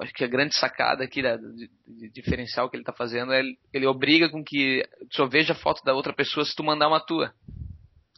acho 0.00 0.12
que 0.12 0.24
a 0.24 0.28
grande 0.28 0.56
sacada 0.56 1.04
aqui 1.04 1.22
da, 1.22 1.36
de, 1.36 1.70
de 1.86 2.10
diferencial 2.10 2.68
que 2.68 2.76
ele 2.76 2.82
está 2.82 2.92
fazendo 2.92 3.32
é 3.32 3.40
ele, 3.40 3.58
ele 3.72 3.86
obriga 3.86 4.28
com 4.28 4.42
que 4.42 4.82
só 5.10 5.26
veja 5.26 5.52
a 5.52 5.56
foto 5.56 5.84
da 5.84 5.94
outra 5.94 6.12
pessoa 6.12 6.44
se 6.44 6.54
tu 6.54 6.64
mandar 6.64 6.88
uma 6.88 7.00
tua. 7.00 7.32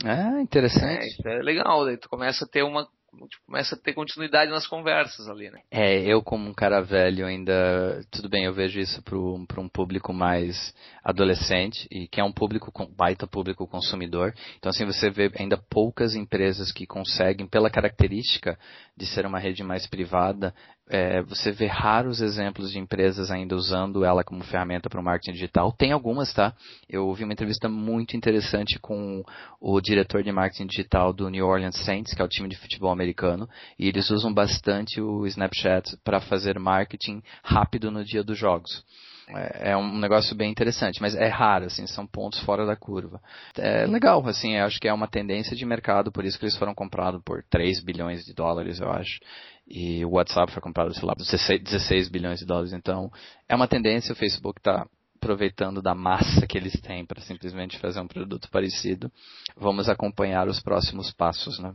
Ah, 0.05 0.41
interessante. 0.41 1.05
É, 1.05 1.07
isso 1.07 1.29
é 1.29 1.43
legal, 1.43 1.85
daí 1.85 1.97
tu 1.97 2.09
começa 2.09 2.45
a 2.45 2.49
ter 2.49 2.63
uma 2.63 2.87
tipo, 3.29 3.45
começa 3.47 3.75
a 3.75 3.79
ter 3.79 3.93
continuidade 3.93 4.51
nas 4.51 4.67
conversas 4.67 5.29
ali, 5.29 5.51
né? 5.51 5.61
É, 5.71 6.01
eu 6.01 6.23
como 6.23 6.49
um 6.49 6.55
cara 6.55 6.81
velho 6.81 7.27
ainda, 7.27 8.05
tudo 8.11 8.29
bem, 8.29 8.45
eu 8.45 8.53
vejo 8.53 8.81
isso 8.81 9.03
para 9.03 9.61
um 9.61 9.69
público 9.69 10.13
mais 10.13 10.75
adolescente 11.03 11.87
e 11.91 12.09
que 12.09 12.21
é 12.21 12.25
um 12.25 12.33
público 12.33 12.73
baita 12.97 13.27
público 13.27 13.67
consumidor. 13.67 14.35
Então 14.59 14.71
assim 14.71 14.85
você 14.85 15.11
vê 15.11 15.31
ainda 15.39 15.57
poucas 15.57 16.15
empresas 16.15 16.73
que 16.73 16.87
conseguem, 16.87 17.47
pela 17.47 17.71
característica 17.71 18.59
de 18.97 19.07
ser 19.07 19.27
uma 19.27 19.39
rede 19.39 19.63
mais 19.63 19.87
privada, 19.87 20.55
é, 20.89 21.23
você 21.23 21.51
vê 21.51 21.67
raros 21.67 22.21
exemplos 22.21 22.71
de 22.71 22.79
empresas 22.79 23.31
ainda 23.31 23.57
usando 23.57 24.05
ela 24.05 24.23
como 24.23 24.45
ferramenta 24.45 24.91
para 24.91 25.01
o 25.01 25.05
marketing 25.05 25.33
digital. 25.33 25.73
Tem 25.73 25.93
algumas, 25.93 26.33
tá? 26.33 26.55
Eu 26.89 27.07
ouvi 27.07 27.25
uma 27.25 27.33
entrevista 27.33 27.69
muito 27.69 28.17
interessante 28.17 28.79
com 28.79 29.23
o 29.61 29.81
diretor 29.81 30.23
de 30.23 30.31
marketing 30.31 30.67
digital 30.67 31.13
do 31.13 31.29
New 31.31 31.47
Orleans 31.47 31.77
Saints, 31.85 32.13
que 32.13 32.21
é 32.21 32.25
o 32.25 32.29
time 32.29 32.49
de 32.49 32.57
futebol 32.57 32.91
americano, 32.91 33.49
e 33.79 33.89
eles 33.89 34.11
usam 34.11 34.33
bastante 34.33 35.01
o 35.01 35.27
Snapchat 35.27 35.97
para 36.05 36.21
fazer 36.21 36.59
marketing 36.59 37.23
rápido 37.43 37.91
no 37.91 38.05
dia 38.05 38.23
dos 38.23 38.39
jogos. 38.39 38.85
É, 39.29 39.71
é 39.71 39.77
um 39.77 39.99
negócio 39.99 40.37
bem 40.37 40.51
interessante, 40.51 41.01
mas 41.01 41.15
é 41.15 41.29
raro, 41.29 41.65
assim, 41.67 41.87
são 41.87 42.07
pontos 42.07 42.39
fora 42.41 42.67
da 42.67 42.77
curva. 42.77 43.21
É 43.57 43.87
legal, 43.87 44.27
assim, 44.29 44.59
acho 44.59 44.79
que 44.79 44.89
é 44.89 44.93
uma 44.93 45.09
tendência 45.09 45.57
de 45.57 45.65
mercado, 45.65 46.13
por 46.13 46.25
isso 46.25 46.39
que 46.39 46.45
eles 46.45 46.57
foram 46.57 46.75
comprados 46.75 47.23
por 47.25 47.43
3 47.45 47.83
bilhões 47.83 48.25
de 48.25 48.35
dólares, 48.35 48.81
eu 48.81 48.91
acho. 48.91 49.19
E 49.67 50.05
o 50.05 50.11
WhatsApp 50.11 50.53
foi 50.53 50.61
comprado, 50.61 50.93
sei 50.95 51.05
lá, 51.05 51.15
por 51.15 51.25
16 51.25 52.09
bilhões 52.09 52.39
de 52.39 52.47
dólares. 52.47 52.73
Então, 52.73 53.11
é 53.49 53.55
uma 53.55 53.67
tendência, 53.67 54.13
o 54.13 54.17
Facebook 54.17 54.61
está 54.61 54.87
aproveitando 55.17 55.81
da 55.81 55.95
massa 55.95 56.47
que 56.47 56.59
eles 56.59 56.79
têm 56.81 57.07
para 57.07 57.21
simplesmente 57.23 57.79
fazer 57.79 57.99
um 58.01 58.07
produto 58.07 58.51
parecido. 58.51 59.11
Vamos 59.57 59.89
acompanhar 59.89 60.49
os 60.49 60.61
próximos 60.61 61.11
passos, 61.13 61.59
né? 61.59 61.75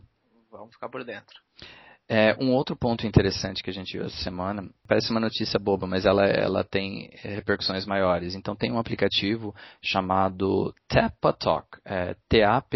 Vamos 0.51 0.73
ficar 0.73 0.89
por 0.89 1.03
dentro. 1.03 1.39
É, 2.11 2.35
um 2.39 2.51
outro 2.53 2.75
ponto 2.75 3.05
interessante 3.05 3.61
que 3.61 3.69
a 3.69 3.73
gente 3.73 3.95
viu 3.95 4.07
essa 4.07 4.17
semana, 4.23 4.67
parece 4.87 5.11
uma 5.11 5.19
notícia 5.19 5.59
boba, 5.59 5.85
mas 5.85 6.07
ela, 6.07 6.25
ela 6.25 6.63
tem 6.63 7.11
repercussões 7.21 7.85
maiores. 7.85 8.33
Então 8.33 8.55
tem 8.55 8.71
um 8.71 8.79
aplicativo 8.79 9.53
chamado 9.79 10.73
Tapatalk, 10.87 11.77
é, 11.85 12.15
T-A-P-A-T-A-L-K. 12.27 12.73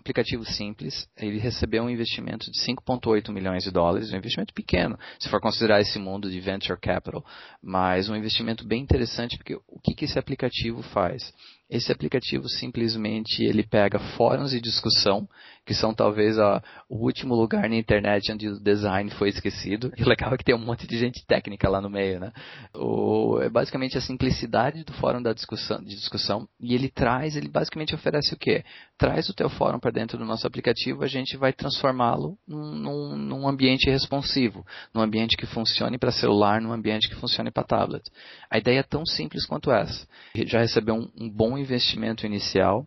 Aplicativo 0.00 0.44
simples, 0.44 1.08
ele 1.16 1.38
recebeu 1.38 1.84
um 1.84 1.88
investimento 1.88 2.50
de 2.50 2.58
5,8 2.58 3.32
milhões 3.32 3.62
de 3.62 3.70
dólares, 3.70 4.12
um 4.12 4.16
investimento 4.16 4.52
pequeno, 4.52 4.98
se 5.20 5.28
for 5.30 5.40
considerar 5.40 5.80
esse 5.80 5.98
mundo 5.98 6.28
de 6.28 6.40
venture 6.40 6.78
capital, 6.78 7.24
mas 7.62 8.08
um 8.08 8.16
investimento 8.16 8.66
bem 8.66 8.82
interessante, 8.82 9.38
porque 9.38 9.54
o 9.54 9.80
que, 9.82 9.94
que 9.94 10.04
esse 10.06 10.18
aplicativo 10.18 10.82
faz? 10.82 11.32
Esse 11.70 11.90
aplicativo 11.90 12.48
simplesmente 12.48 13.42
ele 13.42 13.62
pega 13.62 13.98
fóruns 13.98 14.50
de 14.50 14.60
discussão, 14.60 15.26
que 15.64 15.74
são 15.74 15.94
talvez 15.94 16.38
ó, 16.38 16.60
o 16.88 17.04
último 17.04 17.34
lugar 17.34 17.68
na 17.68 17.76
internet 17.76 18.30
onde 18.30 18.48
o 18.48 18.60
design 18.60 19.10
foi 19.12 19.30
esquecido. 19.30 19.90
E 19.96 20.02
o 20.02 20.08
legal 20.08 20.34
é 20.34 20.36
que 20.36 20.44
tem 20.44 20.54
um 20.54 20.64
monte 20.64 20.86
de 20.86 20.98
gente 20.98 21.24
técnica 21.26 21.68
lá 21.68 21.80
no 21.80 21.88
meio, 21.88 22.20
né? 22.20 22.32
O, 22.74 23.40
é 23.40 23.48
basicamente 23.48 23.96
a 23.96 24.00
simplicidade 24.00 24.84
do 24.84 24.92
fórum 24.94 25.22
da 25.22 25.32
discussão, 25.32 25.82
de 25.82 25.94
discussão. 25.94 26.46
E 26.60 26.74
ele 26.74 26.90
traz, 26.90 27.36
ele 27.36 27.48
basicamente 27.48 27.94
oferece 27.94 28.34
o 28.34 28.36
quê? 28.36 28.62
Traz 28.98 29.28
o 29.28 29.34
teu 29.34 29.48
fórum 29.48 29.78
para 29.78 29.90
dentro 29.90 30.18
do 30.18 30.24
nosso 30.24 30.46
aplicativo, 30.46 31.02
a 31.02 31.06
gente 31.06 31.36
vai 31.36 31.52
transformá-lo 31.52 32.36
num, 32.46 33.16
num, 33.16 33.48
ambiente 33.48 33.88
responsivo, 33.88 34.64
num 34.92 35.00
ambiente 35.00 35.36
que 35.36 35.46
funcione 35.46 35.98
para 35.98 36.12
celular, 36.12 36.60
num 36.60 36.72
ambiente 36.72 37.08
que 37.08 37.14
funcione 37.14 37.50
para 37.50 37.64
tablet. 37.64 38.04
A 38.50 38.58
ideia 38.58 38.80
é 38.80 38.82
tão 38.82 39.06
simples 39.06 39.46
quanto 39.46 39.72
essa. 39.72 40.06
Já 40.46 40.60
recebeu 40.60 40.94
um, 40.94 41.10
um 41.18 41.30
bom 41.30 41.56
investimento 41.56 42.26
inicial 42.26 42.86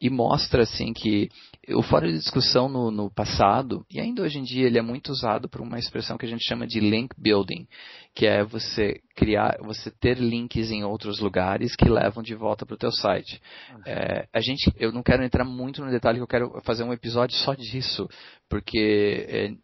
e 0.00 0.08
mostra 0.08 0.62
assim 0.62 0.92
que 0.92 1.28
o 1.74 1.82
fórum 1.82 2.06
de 2.06 2.18
discussão 2.18 2.68
no, 2.68 2.90
no, 2.90 3.10
passado 3.10 3.84
e 3.90 4.00
ainda 4.00 4.22
hoje 4.22 4.38
em 4.38 4.42
dia 4.42 4.66
ele 4.66 4.78
é 4.78 4.82
muito 4.82 5.10
usado 5.10 5.48
por 5.48 5.60
uma 5.60 5.78
expressão 5.78 6.16
que 6.16 6.26
a 6.26 6.28
gente 6.28 6.44
chama 6.44 6.66
de 6.66 6.80
link 6.80 7.14
building, 7.18 7.66
que 8.14 8.26
é 8.26 8.44
você 8.44 9.00
criar, 9.14 9.58
você 9.60 9.90
ter 9.90 10.18
links 10.18 10.70
em 10.70 10.84
outros 10.84 11.20
lugares 11.20 11.76
que 11.76 11.88
levam 11.88 12.22
de 12.22 12.34
volta 12.34 12.64
para 12.66 12.74
o 12.74 12.78
teu 12.78 12.90
site. 12.90 13.40
É, 13.86 14.26
a 14.32 14.40
gente, 14.40 14.72
eu 14.76 14.92
não 14.92 15.02
quero 15.02 15.22
entrar 15.22 15.44
muito 15.44 15.84
no 15.84 15.90
detalhe, 15.90 16.18
eu 16.18 16.26
quero 16.26 16.60
fazer 16.64 16.84
um 16.84 16.92
episódio 16.92 17.36
só 17.36 17.54
disso, 17.54 18.08
porque 18.48 19.26
é, 19.28 19.54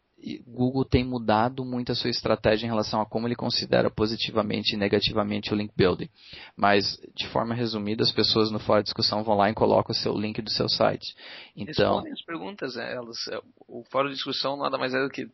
Google 0.47 0.85
tem 0.85 1.05
mudado 1.05 1.65
muito 1.65 1.93
a 1.93 1.95
sua 1.95 2.11
estratégia 2.11 2.67
em 2.67 2.71
relação 2.71 3.01
a 3.01 3.07
como 3.07 3.29
ele 3.29 3.37
considera 3.37 3.91
positivamente 3.91 4.75
e 4.75 4.79
negativamente 4.79 5.53
o 5.53 5.57
link 5.57 5.73
building. 5.77 6.09
Mas, 6.57 6.99
de 7.15 7.29
forma 7.29 7.55
resumida, 7.55 8.03
as 8.03 8.13
pessoas 8.13 8.51
no 8.51 8.59
fórum 8.59 8.81
de 8.81 8.85
discussão 8.85 9.23
vão 9.23 9.37
lá 9.37 9.51
e 9.51 9.55
colocam 9.55 9.93
o 9.93 9.95
seu 9.95 10.17
link 10.17 10.41
do 10.41 10.51
seu 10.51 10.69
site. 10.69 11.15
Então, 11.55 11.97
Respondem 11.97 12.13
as 12.13 12.23
perguntas, 12.23 12.77
né? 12.77 12.95
Elas, 12.95 13.29
é, 13.29 13.41
o 13.69 13.85
fórum 13.91 14.09
de 14.09 14.15
discussão 14.15 14.57
nada 14.57 14.79
mais 14.79 14.95
é 14.95 15.03
do 15.03 15.11
que 15.11 15.29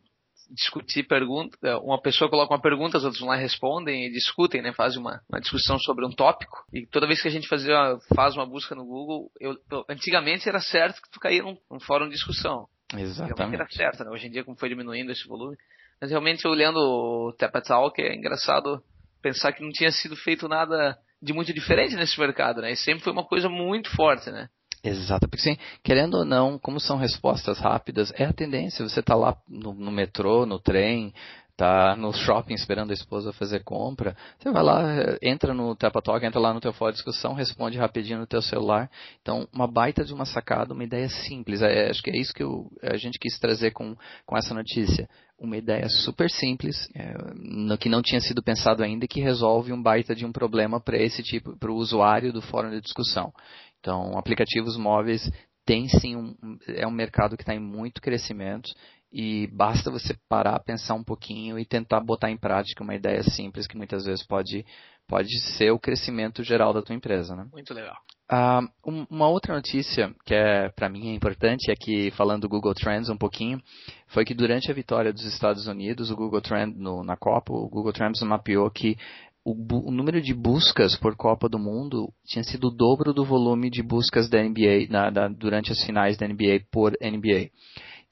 discutir 0.49 1.03
perguntas. 1.03 1.57
É, 1.63 1.75
uma 1.77 2.01
pessoa 2.01 2.29
coloca 2.29 2.53
uma 2.53 2.61
pergunta, 2.61 2.97
os 2.97 3.03
outros 3.03 3.21
vão 3.21 3.29
lá 3.29 3.35
respondem 3.35 4.05
e 4.05 4.11
discutem, 4.11 4.61
né? 4.61 4.73
Fazem 4.73 4.99
uma, 4.99 5.21
uma 5.29 5.39
discussão 5.39 5.79
sobre 5.79 6.05
um 6.05 6.11
tópico. 6.11 6.65
E 6.73 6.85
toda 6.85 7.07
vez 7.07 7.21
que 7.21 7.27
a 7.27 7.31
gente 7.31 7.47
fazia, 7.47 7.97
faz 8.15 8.35
uma 8.35 8.45
busca 8.45 8.75
no 8.75 8.85
Google, 8.85 9.31
eu, 9.39 9.55
antigamente 9.89 10.47
era 10.47 10.59
certo 10.59 11.01
que 11.01 11.09
tu 11.09 11.19
caía 11.19 11.41
num, 11.41 11.57
num 11.71 11.79
fórum 11.79 12.05
de 12.05 12.15
discussão. 12.15 12.67
Exatamente. 12.97 13.55
Era 13.55 13.67
certa, 13.69 14.03
né? 14.03 14.11
Hoje 14.11 14.27
em 14.27 14.31
dia, 14.31 14.43
como 14.43 14.57
foi 14.57 14.69
diminuindo 14.69 15.11
esse 15.11 15.27
volume. 15.27 15.57
Mas 15.99 16.09
realmente, 16.09 16.47
olhando 16.47 16.77
o 16.77 17.33
Tapatalk, 17.33 18.01
é 18.01 18.15
engraçado 18.15 18.83
pensar 19.21 19.53
que 19.53 19.63
não 19.63 19.69
tinha 19.69 19.91
sido 19.91 20.15
feito 20.15 20.47
nada 20.47 20.97
de 21.21 21.31
muito 21.31 21.53
diferente 21.53 21.95
nesse 21.95 22.19
mercado, 22.19 22.61
né? 22.61 22.71
E 22.71 22.75
sempre 22.75 23.03
foi 23.03 23.13
uma 23.13 23.23
coisa 23.23 23.47
muito 23.47 23.89
forte, 23.95 24.29
né? 24.29 24.49
Exato, 24.83 25.29
porque 25.29 25.41
sim, 25.41 25.57
querendo 25.81 26.15
ou 26.15 26.25
não, 26.25 26.59
como 26.59 26.77
são 26.77 26.97
respostas 26.97 27.57
rápidas, 27.57 28.11
é 28.17 28.25
a 28.25 28.33
tendência. 28.33 28.83
Você 28.87 28.99
está 28.99 29.15
lá 29.15 29.37
no, 29.47 29.73
no, 29.73 29.89
metrô, 29.89 30.45
no 30.45 30.59
trem, 30.59 31.13
tá 31.55 31.95
no 31.95 32.11
shopping 32.11 32.55
esperando 32.55 32.91
a 32.91 32.93
esposa 32.93 33.31
fazer 33.33 33.63
compra, 33.63 34.15
você 34.39 34.51
vai 34.51 34.63
lá, 34.63 34.83
entra 35.21 35.53
no 35.53 35.75
Tapatalk, 35.75 36.25
entra 36.25 36.39
lá 36.39 36.53
no 36.53 36.59
teu 36.59 36.73
fórum 36.73 36.91
de 36.91 36.97
discussão, 36.97 37.33
responde 37.33 37.77
rapidinho 37.77 38.19
no 38.19 38.27
teu 38.27 38.41
celular. 38.41 38.89
Então, 39.21 39.47
uma 39.53 39.67
baita 39.67 40.03
de 40.03 40.13
uma 40.13 40.25
sacada, 40.25 40.73
uma 40.73 40.83
ideia 40.83 41.07
simples. 41.09 41.61
É, 41.61 41.89
acho 41.89 42.01
que 42.01 42.09
é 42.09 42.17
isso 42.17 42.33
que 42.33 42.43
eu, 42.43 42.71
a 42.81 42.97
gente 42.97 43.19
quis 43.19 43.37
trazer 43.39 43.71
com, 43.71 43.95
com 44.25 44.37
essa 44.37 44.53
notícia. 44.53 45.07
Uma 45.39 45.57
ideia 45.57 45.87
super 45.89 46.29
simples, 46.29 46.89
é, 46.95 47.13
no, 47.35 47.77
que 47.77 47.89
não 47.89 48.01
tinha 48.01 48.21
sido 48.21 48.41
pensado 48.41 48.83
ainda 48.83 49.07
que 49.07 49.21
resolve 49.21 49.73
um 49.73 49.81
baita 49.81 50.15
de 50.15 50.25
um 50.25 50.31
problema 50.31 50.79
para 50.79 50.97
esse 50.97 51.21
tipo, 51.21 51.57
para 51.57 51.71
o 51.71 51.75
usuário 51.75 52.31
do 52.33 52.41
fórum 52.41 52.69
de 52.69 52.81
discussão. 52.81 53.31
Então, 53.79 54.17
aplicativos 54.17 54.77
móveis 54.77 55.29
tem 55.65 55.87
sim 55.87 56.15
um, 56.15 56.35
é 56.67 56.85
um 56.87 56.91
mercado 56.91 57.37
que 57.37 57.43
está 57.43 57.53
em 57.53 57.59
muito 57.59 58.01
crescimento 58.01 58.69
e 59.13 59.45
basta 59.53 59.91
você 59.91 60.17
parar, 60.27 60.59
pensar 60.59 60.95
um 60.95 61.03
pouquinho 61.03 61.59
e 61.59 61.65
tentar 61.65 61.99
botar 61.99 62.31
em 62.31 62.37
prática 62.37 62.83
uma 62.83 62.95
ideia 62.95 63.21
simples 63.21 63.67
que 63.67 63.77
muitas 63.77 64.05
vezes 64.05 64.25
pode, 64.25 64.65
pode 65.07 65.39
ser 65.55 65.71
o 65.71 65.79
crescimento 65.79 66.43
geral 66.43 66.73
da 66.73 66.81
tua 66.81 66.95
empresa. 66.95 67.35
Né? 67.35 67.45
Muito 67.51 67.73
legal. 67.75 67.95
Uh, 68.31 69.05
uma 69.11 69.27
outra 69.27 69.53
notícia 69.53 70.11
que 70.25 70.33
é 70.33 70.69
para 70.69 70.89
mim 70.89 71.11
é 71.11 71.13
importante 71.13 71.69
é 71.69 71.75
que 71.75 72.09
falando 72.11 72.41
do 72.41 72.49
Google 72.49 72.73
Trends 72.73 73.09
um 73.09 73.17
pouquinho 73.17 73.61
foi 74.07 74.25
que 74.25 74.33
durante 74.33 74.71
a 74.71 74.73
vitória 74.73 75.13
dos 75.13 75.25
Estados 75.25 75.67
Unidos 75.67 76.09
o 76.09 76.15
Google 76.15 76.41
Trend 76.41 76.75
no, 76.75 77.03
na 77.03 77.15
Copa 77.15 77.53
o 77.53 77.69
Google 77.69 77.93
Trends 77.93 78.23
mapeou 78.23 78.71
que 78.71 78.97
o, 79.45 79.51
o, 79.89 79.91
número 79.91 80.21
de 80.21 80.33
buscas 80.33 80.95
por 80.95 81.17
Copa 81.17 81.49
do 81.49 81.59
Mundo 81.59 82.11
tinha 82.25 82.43
sido 82.43 82.69
o 82.69 82.71
dobro 82.71 83.13
do 83.13 83.25
volume 83.25 83.69
de 83.69 83.83
buscas 83.83 84.29
da 84.29 84.41
NBA 84.41 84.87
na, 84.89 85.09
da, 85.09 85.27
durante 85.27 85.71
as 85.71 85.83
finais 85.83 86.15
da 86.15 86.25
NBA 86.25 86.61
por 86.71 86.93
NBA. 87.01 87.51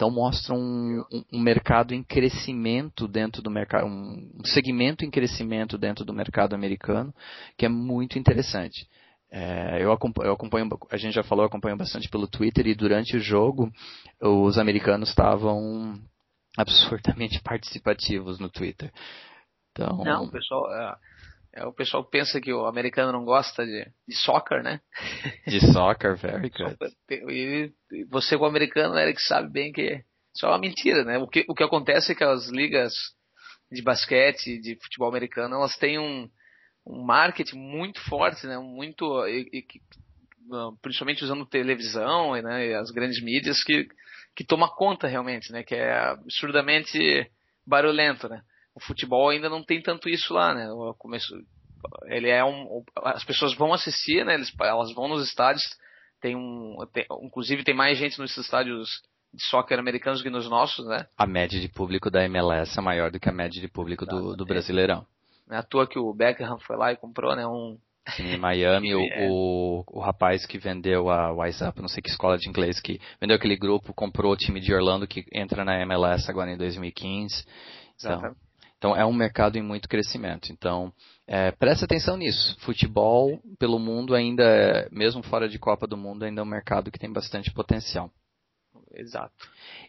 Então 0.02 0.10
mostra 0.10 0.56
um, 0.56 1.06
um, 1.14 1.24
um, 1.32 1.40
mercado 1.40 1.94
em 1.94 2.02
crescimento 2.02 3.08
dentro 3.08 3.40
do 3.40 3.52
mercado, 3.52 3.86
um 3.86 4.44
segmento 4.44 5.06
em 5.06 5.12
crescimento 5.12 5.78
dentro 5.78 6.04
do 6.04 6.12
mercado 6.12 6.56
americano, 6.56 7.14
que 7.56 7.68
é 7.68 7.70
muito 7.70 8.18
interessante. 8.18 8.90
É, 9.30 9.78
eu, 9.80 9.92
acompanho, 9.92 10.30
eu, 10.30 10.34
acompanho, 10.34 10.68
a 10.90 10.98
gente 10.98 11.14
já 11.14 11.22
falou, 11.22 11.44
eu 11.44 11.48
acompanho 11.50 11.78
bastante 11.78 12.10
pelo 12.10 12.28
Twitter 12.28 12.66
e 12.66 12.74
durante 12.74 13.16
o 13.16 13.20
jogo 13.20 13.72
os 14.20 14.58
americanos 14.58 15.10
estavam 15.10 16.00
absurdamente 16.58 17.40
participativos 17.46 18.40
no 18.40 18.50
Twitter. 18.50 18.92
Então, 19.72 20.04
Não, 20.04 20.28
pessoal, 20.32 20.64
é, 21.54 21.66
o 21.66 21.74
pessoal 21.74 22.04
pensa 22.04 22.40
que 22.40 22.54
o 22.54 22.66
americano 22.66 23.12
não 23.12 23.26
gosta 23.26 23.66
de, 23.66 23.86
de 24.08 24.16
soccer, 24.16 24.64
né? 24.64 24.80
De 25.46 25.60
soccer, 25.74 26.16
very 26.16 26.50
good. 26.56 26.78
E 27.30 27.74
você, 28.10 28.38
como 28.38 28.50
americano, 28.50 28.98
Eric, 28.98 29.22
sabe 29.22 29.52
bem 29.52 29.72
que 29.72 30.04
isso 30.34 30.46
é 30.46 30.50
uma 30.50 30.60
mentira, 30.60 31.04
né? 31.04 31.18
O 31.18 31.28
que, 31.28 31.46
o 31.50 31.54
que 31.54 31.64
acontece 31.64 32.14
é 32.14 32.16
que 32.16 32.24
as 32.24 32.48
ligas 32.48 32.94
de 33.70 33.82
basquete, 33.82 34.60
de 34.60 34.78
futebol 34.82 35.10
americano, 35.10 35.56
elas 35.56 35.76
têm 35.76 36.00
um, 36.00 36.30
um 36.86 37.04
marketing 37.04 37.58
muito 37.58 38.00
forte, 38.06 38.48
né? 38.48 38.58
Muito, 38.58 39.06
e, 39.28 39.50
e, 39.52 39.66
principalmente 40.82 41.24
usando 41.24 41.46
televisão 41.46 42.34
né? 42.42 42.68
e 42.68 42.74
as 42.74 42.92
grandes 42.92 43.22
mídias 43.22 43.62
que, 43.64 43.88
que 44.36 44.46
toma 44.46 44.74
conta 44.74 45.06
realmente, 45.06 45.52
né? 45.52 45.64
Que 45.64 45.76
é 45.76 46.00
absurdamente 46.00 47.30
barulhento, 47.68 48.30
né? 48.30 48.42
O 48.76 48.80
futebol 48.80 49.30
ainda 49.30 49.50
não 49.50 49.64
tem 49.64 49.82
tanto 49.82 50.10
isso 50.10 50.34
lá, 50.34 50.54
né? 50.54 50.72
O 50.72 50.94
começo, 50.94 51.34
ele 52.06 52.30
é 52.30 52.44
um, 52.44 52.84
as 53.04 53.24
pessoas 53.24 53.54
vão 53.54 53.74
assistir, 53.74 54.26
né? 54.26 54.36
Eles, 54.36 54.54
elas 54.60 54.94
vão 54.94 55.08
nos 55.08 55.28
estádios, 55.28 55.64
tem 56.22 56.36
um, 56.36 56.78
tem, 56.94 57.06
inclusive 57.24 57.64
tem 57.64 57.76
mais 57.76 57.98
gente 57.98 58.20
nos 58.20 58.36
estádios 58.38 59.02
de 59.34 59.44
soccer 59.46 59.80
americanos 59.80 60.22
que 60.22 60.30
nos 60.30 60.50
nossos, 60.50 60.86
né? 60.88 61.06
A 61.18 61.26
média 61.26 61.60
de 61.60 61.70
público 61.70 62.10
da 62.10 62.24
MLS 62.26 62.78
é 62.78 62.82
maior 62.82 63.12
do 63.12 63.20
que 63.20 63.30
a 63.30 63.34
média 63.34 63.62
de 63.62 63.68
público 63.68 64.06
do, 64.06 64.36
do 64.36 64.46
Brasileirão. 64.46 65.06
Não 65.48 65.58
é 65.58 65.60
à 65.60 65.64
toa 65.64 65.88
que 65.88 66.00
o 66.00 66.14
Beckham 66.14 66.60
foi 66.60 66.78
lá 66.78 66.92
e 66.92 66.98
comprou, 66.98 67.36
né? 67.36 67.48
Um 67.48 67.78
em 68.20 68.38
Miami, 68.38 68.94
o, 68.96 69.00
é. 69.00 69.28
o, 69.30 69.84
o, 69.88 70.00
rapaz 70.00 70.46
que 70.46 70.58
vendeu 70.58 71.10
a 71.10 71.32
WhatsApp, 71.32 71.80
não 71.82 71.88
sei 71.88 72.02
que 72.02 72.10
escola 72.10 72.38
de 72.38 72.50
inglês, 72.50 72.80
que 72.80 73.00
vendeu 73.20 73.36
aquele 73.36 73.56
grupo, 73.56 73.94
comprou 73.94 74.34
o 74.34 74.38
time 74.38 74.60
de 74.60 74.74
Orlando 74.74 75.08
que 75.08 75.24
entra 75.32 75.64
na 75.64 75.80
MLS 75.82 76.30
agora 76.30 76.52
em 76.52 76.58
2015. 76.58 77.46
Então, 77.96 78.36
então 78.82 78.96
é 78.96 79.06
um 79.06 79.14
mercado 79.14 79.58
em 79.58 79.62
muito 79.62 79.88
crescimento. 79.88 80.52
Então 80.52 80.92
é, 81.28 81.52
preste 81.52 81.86
atenção 81.86 82.18
nisso. 82.18 82.58
Futebol 82.62 83.40
pelo 83.60 83.78
mundo 83.78 84.16
ainda, 84.16 84.44
é, 84.44 84.90
mesmo 84.92 85.22
fora 85.22 85.48
de 85.48 85.60
Copa 85.60 85.86
do 85.86 85.96
Mundo, 85.96 86.26
ainda 86.26 86.42
é 86.42 86.44
um 86.44 86.48
mercado 86.48 86.90
que 86.90 86.98
tem 86.98 87.14
bastante 87.14 87.54
potencial. 87.54 88.10
Exato. 88.94 89.34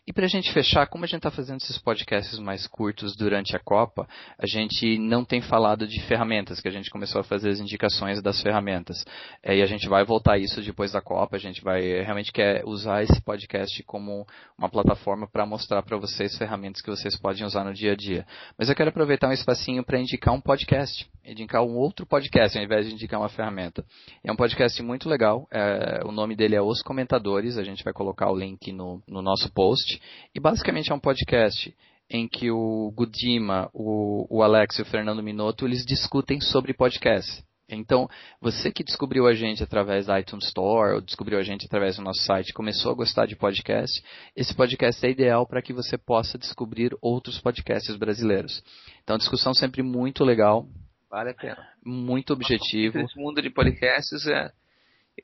E 0.07 0.13
para 0.13 0.25
a 0.25 0.29
gente 0.29 0.53
fechar, 0.53 0.87
como 0.87 1.05
a 1.05 1.07
gente 1.07 1.19
está 1.19 1.31
fazendo 1.31 1.61
esses 1.61 1.79
podcasts 1.79 2.39
mais 2.39 2.67
curtos 2.67 3.17
durante 3.17 3.57
a 3.57 3.59
Copa, 3.59 4.09
a 4.39 4.47
gente 4.47 4.99
não 4.99 5.25
tem 5.25 5.41
falado 5.41 5.87
de 5.87 6.01
ferramentas, 6.03 6.61
que 6.61 6.69
a 6.69 6.73
gente 6.73 6.91
começou 6.91 7.21
a 7.21 7.25
fazer 7.25 7.51
as 7.51 7.61
indicações 7.61 8.23
das 8.23 8.41
ferramentas. 8.43 9.05
É, 9.43 9.57
e 9.57 9.63
a 9.63 9.67
gente 9.67 9.89
vai 9.89 10.05
voltar 10.05 10.35
a 10.35 10.39
isso 10.39 10.61
depois 10.63 10.93
da 10.93 11.01
Copa, 11.01 11.37
a 11.37 11.39
gente 11.39 11.63
vai 11.63 12.03
realmente 12.03 12.33
quer 12.33 12.65
usar 12.65 13.03
esse 13.03 13.21
podcast 13.23 13.83
como 13.85 14.27
uma 14.57 14.69
plataforma 14.69 15.29
para 15.29 15.47
mostrar 15.47 15.83
para 15.83 15.97
vocês 15.97 16.37
ferramentas 16.37 16.83
que 16.83 16.91
vocês 16.91 17.17
podem 17.17 17.45
usar 17.45 17.65
no 17.65 17.73
dia 17.73 17.93
a 17.93 17.97
dia. 17.97 18.27
Mas 18.59 18.69
eu 18.69 18.75
quero 18.75 18.91
aproveitar 18.91 19.29
um 19.29 19.33
espacinho 19.33 19.85
para 19.85 19.99
indicar 19.99 20.35
um 20.35 20.41
podcast, 20.41 21.09
indicar 21.25 21.63
um 21.63 21.77
outro 21.77 22.05
podcast 22.05 22.59
ao 22.59 22.65
invés 22.65 22.87
de 22.87 22.93
indicar 22.93 23.21
uma 23.21 23.29
ferramenta. 23.29 23.85
É 24.25 24.33
um 24.33 24.37
podcast 24.37 24.83
muito 24.83 25.09
legal, 25.09 25.47
é, 25.51 26.01
o 26.05 26.13
nome 26.13 26.35
dele 26.35 26.57
é 26.57 26.63
Os 26.63 26.83
Comentadores, 26.83 27.57
a 27.57 27.63
gente 27.63 27.85
vai 27.85 27.93
colocar 27.93 28.31
o 28.31 28.37
link 28.37 28.73
no, 28.73 28.92
no 29.07 29.23
nosso 29.23 29.53
post. 29.53 30.01
E 30.35 30.41
basicamente 30.41 30.91
é 30.91 30.95
um 30.95 31.01
podcast 31.01 31.75
em 32.11 32.29
que 32.29 32.51
o 32.51 32.93
Gudima, 32.95 33.71
o, 33.73 34.27
o 34.29 34.43
Alex 34.43 34.79
e 34.79 34.83
o 34.83 34.85
Fernando 34.85 35.23
Minotto, 35.23 35.67
eles 35.67 35.85
discutem 35.85 36.41
sobre 36.41 36.75
podcast. 36.75 37.43
Então, 37.69 38.07
você 38.41 38.71
que 38.71 38.85
descobriu 38.85 39.27
a 39.27 39.33
gente 39.33 39.63
através 39.63 40.07
da 40.07 40.21
iTunes 40.21 40.47
Store, 40.47 40.95
ou 40.95 41.01
descobriu 41.01 41.39
a 41.39 41.43
gente 41.43 41.65
através 41.65 41.97
do 41.97 42.03
nosso 42.03 42.23
site, 42.23 42.53
começou 42.53 42.93
a 42.93 42.95
gostar 42.95 43.27
de 43.27 43.35
podcast, 43.35 44.03
esse 44.37 44.55
podcast 44.55 45.05
é 45.07 45.11
ideal 45.11 45.47
para 45.47 45.63
que 45.63 45.73
você 45.73 45.97
possa 45.97 46.37
descobrir 46.37 46.95
outros 47.01 47.41
podcasts 47.41 47.97
brasileiros. 47.97 48.63
Então, 49.03 49.17
discussão 49.17 49.55
sempre 49.55 49.83
muito 49.83 50.23
legal. 50.23 50.69
Vale 51.11 51.31
a 51.31 51.35
pena. 51.35 51.67
Muito 51.85 52.33
objetivo. 52.33 52.99
Esse 52.99 53.19
mundo 53.19 53.41
de 53.41 53.49
podcasts, 53.49 54.27
é, 54.27 54.51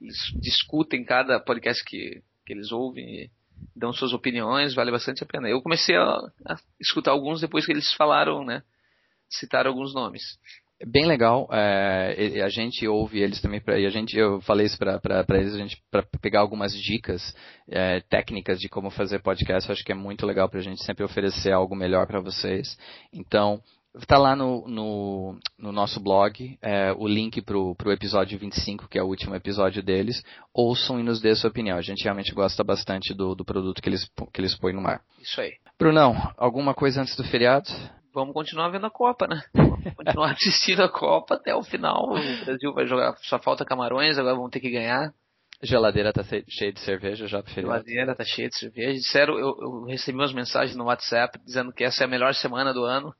eles 0.00 0.16
discutem 0.40 1.04
cada 1.04 1.38
podcast 1.38 1.84
que, 1.84 2.22
que 2.46 2.52
eles 2.52 2.72
ouvem 2.72 3.30
dão 3.74 3.92
suas 3.92 4.12
opiniões, 4.12 4.74
vale 4.74 4.90
bastante 4.90 5.22
a 5.22 5.26
pena. 5.26 5.48
Eu 5.48 5.62
comecei 5.62 5.96
a, 5.96 6.04
a 6.46 6.56
escutar 6.80 7.12
alguns 7.12 7.40
depois 7.40 7.64
que 7.64 7.72
eles 7.72 7.92
falaram, 7.94 8.44
né? 8.44 8.62
Citaram 9.28 9.70
alguns 9.70 9.94
nomes. 9.94 10.22
É 10.80 10.86
bem 10.86 11.06
legal. 11.06 11.48
É, 11.50 12.40
a 12.40 12.48
gente 12.48 12.86
ouve 12.86 13.18
eles 13.20 13.40
também 13.40 13.60
pra, 13.60 13.78
e 13.80 13.84
a 13.84 13.90
gente 13.90 14.16
eu 14.16 14.40
falei 14.42 14.66
isso 14.66 14.78
para 14.78 15.00
eles 15.30 15.54
a 15.54 15.76
para 15.90 16.02
pegar 16.20 16.40
algumas 16.40 16.72
dicas 16.72 17.34
é, 17.68 18.00
técnicas 18.00 18.60
de 18.60 18.68
como 18.68 18.88
fazer 18.88 19.20
podcast. 19.20 19.68
Eu 19.68 19.72
acho 19.72 19.84
que 19.84 19.90
é 19.90 19.94
muito 19.94 20.24
legal 20.24 20.48
para 20.48 20.60
a 20.60 20.62
gente 20.62 20.82
sempre 20.84 21.04
oferecer 21.04 21.52
algo 21.52 21.74
melhor 21.74 22.06
para 22.06 22.20
vocês. 22.20 22.78
Então 23.12 23.60
Está 23.98 24.16
lá 24.16 24.36
no, 24.36 24.66
no, 24.68 25.38
no, 25.58 25.72
nosso 25.72 25.98
blog 25.98 26.56
é, 26.62 26.92
o 26.92 27.08
link 27.08 27.42
para 27.42 27.58
o 27.58 27.92
episódio 27.92 28.38
25, 28.38 28.88
que 28.88 28.98
é 28.98 29.02
o 29.02 29.06
último 29.06 29.34
episódio 29.34 29.82
deles. 29.82 30.22
Ouçam 30.54 31.00
e 31.00 31.02
nos 31.02 31.20
dê 31.20 31.34
sua 31.34 31.50
opinião. 31.50 31.76
A 31.76 31.82
gente 31.82 32.04
realmente 32.04 32.32
gosta 32.32 32.62
bastante 32.62 33.12
do, 33.12 33.34
do 33.34 33.44
produto 33.44 33.82
que 33.82 33.88
eles, 33.88 34.08
que 34.32 34.40
eles 34.40 34.56
põem 34.56 34.74
no 34.74 34.80
mar. 34.80 35.02
Isso 35.20 35.40
aí. 35.40 35.52
Brunão, 35.78 36.14
alguma 36.36 36.74
coisa 36.74 37.02
antes 37.02 37.16
do 37.16 37.24
feriado? 37.24 37.68
Vamos 38.14 38.32
continuar 38.32 38.68
vendo 38.68 38.86
a 38.86 38.90
Copa, 38.90 39.26
né? 39.26 39.42
Vamos 39.54 39.94
continuar 39.94 40.30
assistindo 40.32 40.82
a 40.82 40.88
Copa 40.88 41.34
até 41.34 41.54
o 41.54 41.62
final. 41.62 42.10
O 42.10 42.44
Brasil 42.44 42.72
vai 42.72 42.86
jogar, 42.86 43.16
só 43.22 43.38
falta 43.38 43.64
Camarões, 43.64 44.16
agora 44.16 44.36
vão 44.36 44.48
ter 44.48 44.60
que 44.60 44.70
ganhar. 44.70 45.12
Geladeira 45.60 46.12
tá 46.12 46.22
cheia 46.48 46.72
de 46.72 46.80
cerveja 46.80 47.26
já 47.26 47.42
pro 47.42 47.52
feriado. 47.52 47.84
Geladeira 47.84 48.14
tá 48.14 48.24
cheia 48.24 48.48
de 48.48 48.56
cerveja. 48.56 48.92
Disseram, 48.92 49.34
eu, 49.34 49.56
eu 49.60 49.84
recebi 49.86 50.16
umas 50.16 50.32
mensagens 50.32 50.76
no 50.76 50.84
WhatsApp 50.84 51.36
dizendo 51.44 51.72
que 51.72 51.82
essa 51.82 52.04
é 52.04 52.06
a 52.06 52.08
melhor 52.08 52.32
semana 52.32 52.72
do 52.72 52.84
ano 52.84 53.12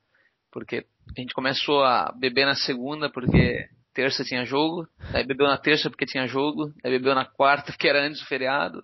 porque 0.51 0.85
a 1.17 1.19
gente 1.21 1.33
começou 1.33 1.83
a 1.83 2.11
beber 2.17 2.45
na 2.45 2.55
segunda 2.55 3.09
porque 3.09 3.67
terça 3.93 4.23
tinha 4.23 4.45
jogo, 4.45 4.87
aí 5.13 5.23
bebeu 5.25 5.47
na 5.47 5.57
terça 5.57 5.89
porque 5.89 6.05
tinha 6.05 6.27
jogo, 6.27 6.73
aí 6.83 6.91
bebeu 6.91 7.15
na 7.15 7.25
quarta 7.25 7.71
porque 7.71 7.87
era 7.87 8.05
antes 8.05 8.19
do 8.21 8.27
feriado, 8.27 8.83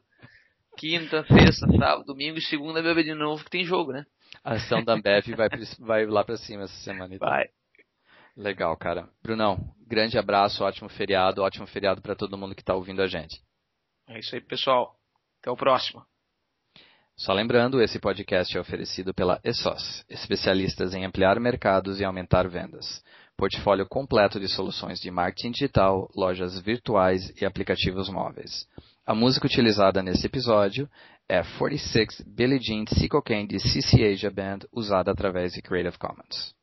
quinta, 0.78 1.26
sexta, 1.26 1.68
sábado, 1.68 2.06
domingo 2.06 2.38
e 2.38 2.42
segunda 2.42 2.82
bebe 2.82 3.04
de 3.04 3.14
novo 3.14 3.38
porque 3.38 3.58
tem 3.58 3.66
jogo, 3.66 3.92
né? 3.92 4.06
A 4.44 4.54
ação 4.54 4.84
da 4.84 4.96
Bev 4.96 5.28
vai, 5.36 5.50
vai 5.80 6.06
lá 6.06 6.24
pra 6.24 6.38
cima 6.38 6.64
essa 6.64 6.76
semana. 6.84 7.16
Então. 7.16 7.28
Vai. 7.28 7.46
Legal, 8.36 8.76
cara. 8.76 9.10
Brunão, 9.24 9.58
grande 9.88 10.18
abraço, 10.18 10.64
ótimo 10.64 10.90
feriado, 10.90 11.42
ótimo 11.42 11.66
feriado 11.66 12.02
para 12.02 12.16
todo 12.16 12.38
mundo 12.38 12.54
que 12.54 12.62
está 12.62 12.76
ouvindo 12.76 13.02
a 13.02 13.08
gente. 13.08 13.42
É 14.08 14.20
isso 14.20 14.36
aí, 14.36 14.42
pessoal. 14.42 14.96
Até 15.40 15.50
o 15.50 15.56
próximo. 15.56 16.06
Só 17.18 17.32
lembrando, 17.32 17.82
esse 17.82 17.98
podcast 17.98 18.58
é 18.58 18.60
oferecido 18.60 19.14
pela 19.14 19.40
ESOS, 19.42 20.04
especialistas 20.10 20.94
em 20.94 21.06
ampliar 21.06 21.40
mercados 21.40 22.02
e 22.02 22.04
aumentar 22.04 22.50
vendas. 22.50 23.02
Portfólio 23.38 23.88
completo 23.88 24.38
de 24.38 24.50
soluções 24.50 25.00
de 25.00 25.10
marketing 25.10 25.52
digital, 25.52 26.10
lojas 26.14 26.60
virtuais 26.60 27.32
e 27.42 27.46
aplicativos 27.46 28.10
móveis. 28.10 28.68
A 29.06 29.16
música 29.16 29.46
utilizada 29.48 30.04
nesse 30.04 30.26
episódio 30.26 30.90
é 31.30 31.42
46 31.42 32.22
Billie 32.28 32.60
Jean 32.62 32.86
Seco 32.86 33.22
Candy 33.22 33.60
CC 33.62 34.12
Asia 34.12 34.30
Band, 34.30 34.60
usada 34.74 35.10
através 35.12 35.54
de 35.54 35.62
Creative 35.62 35.98
Commons. 35.98 36.54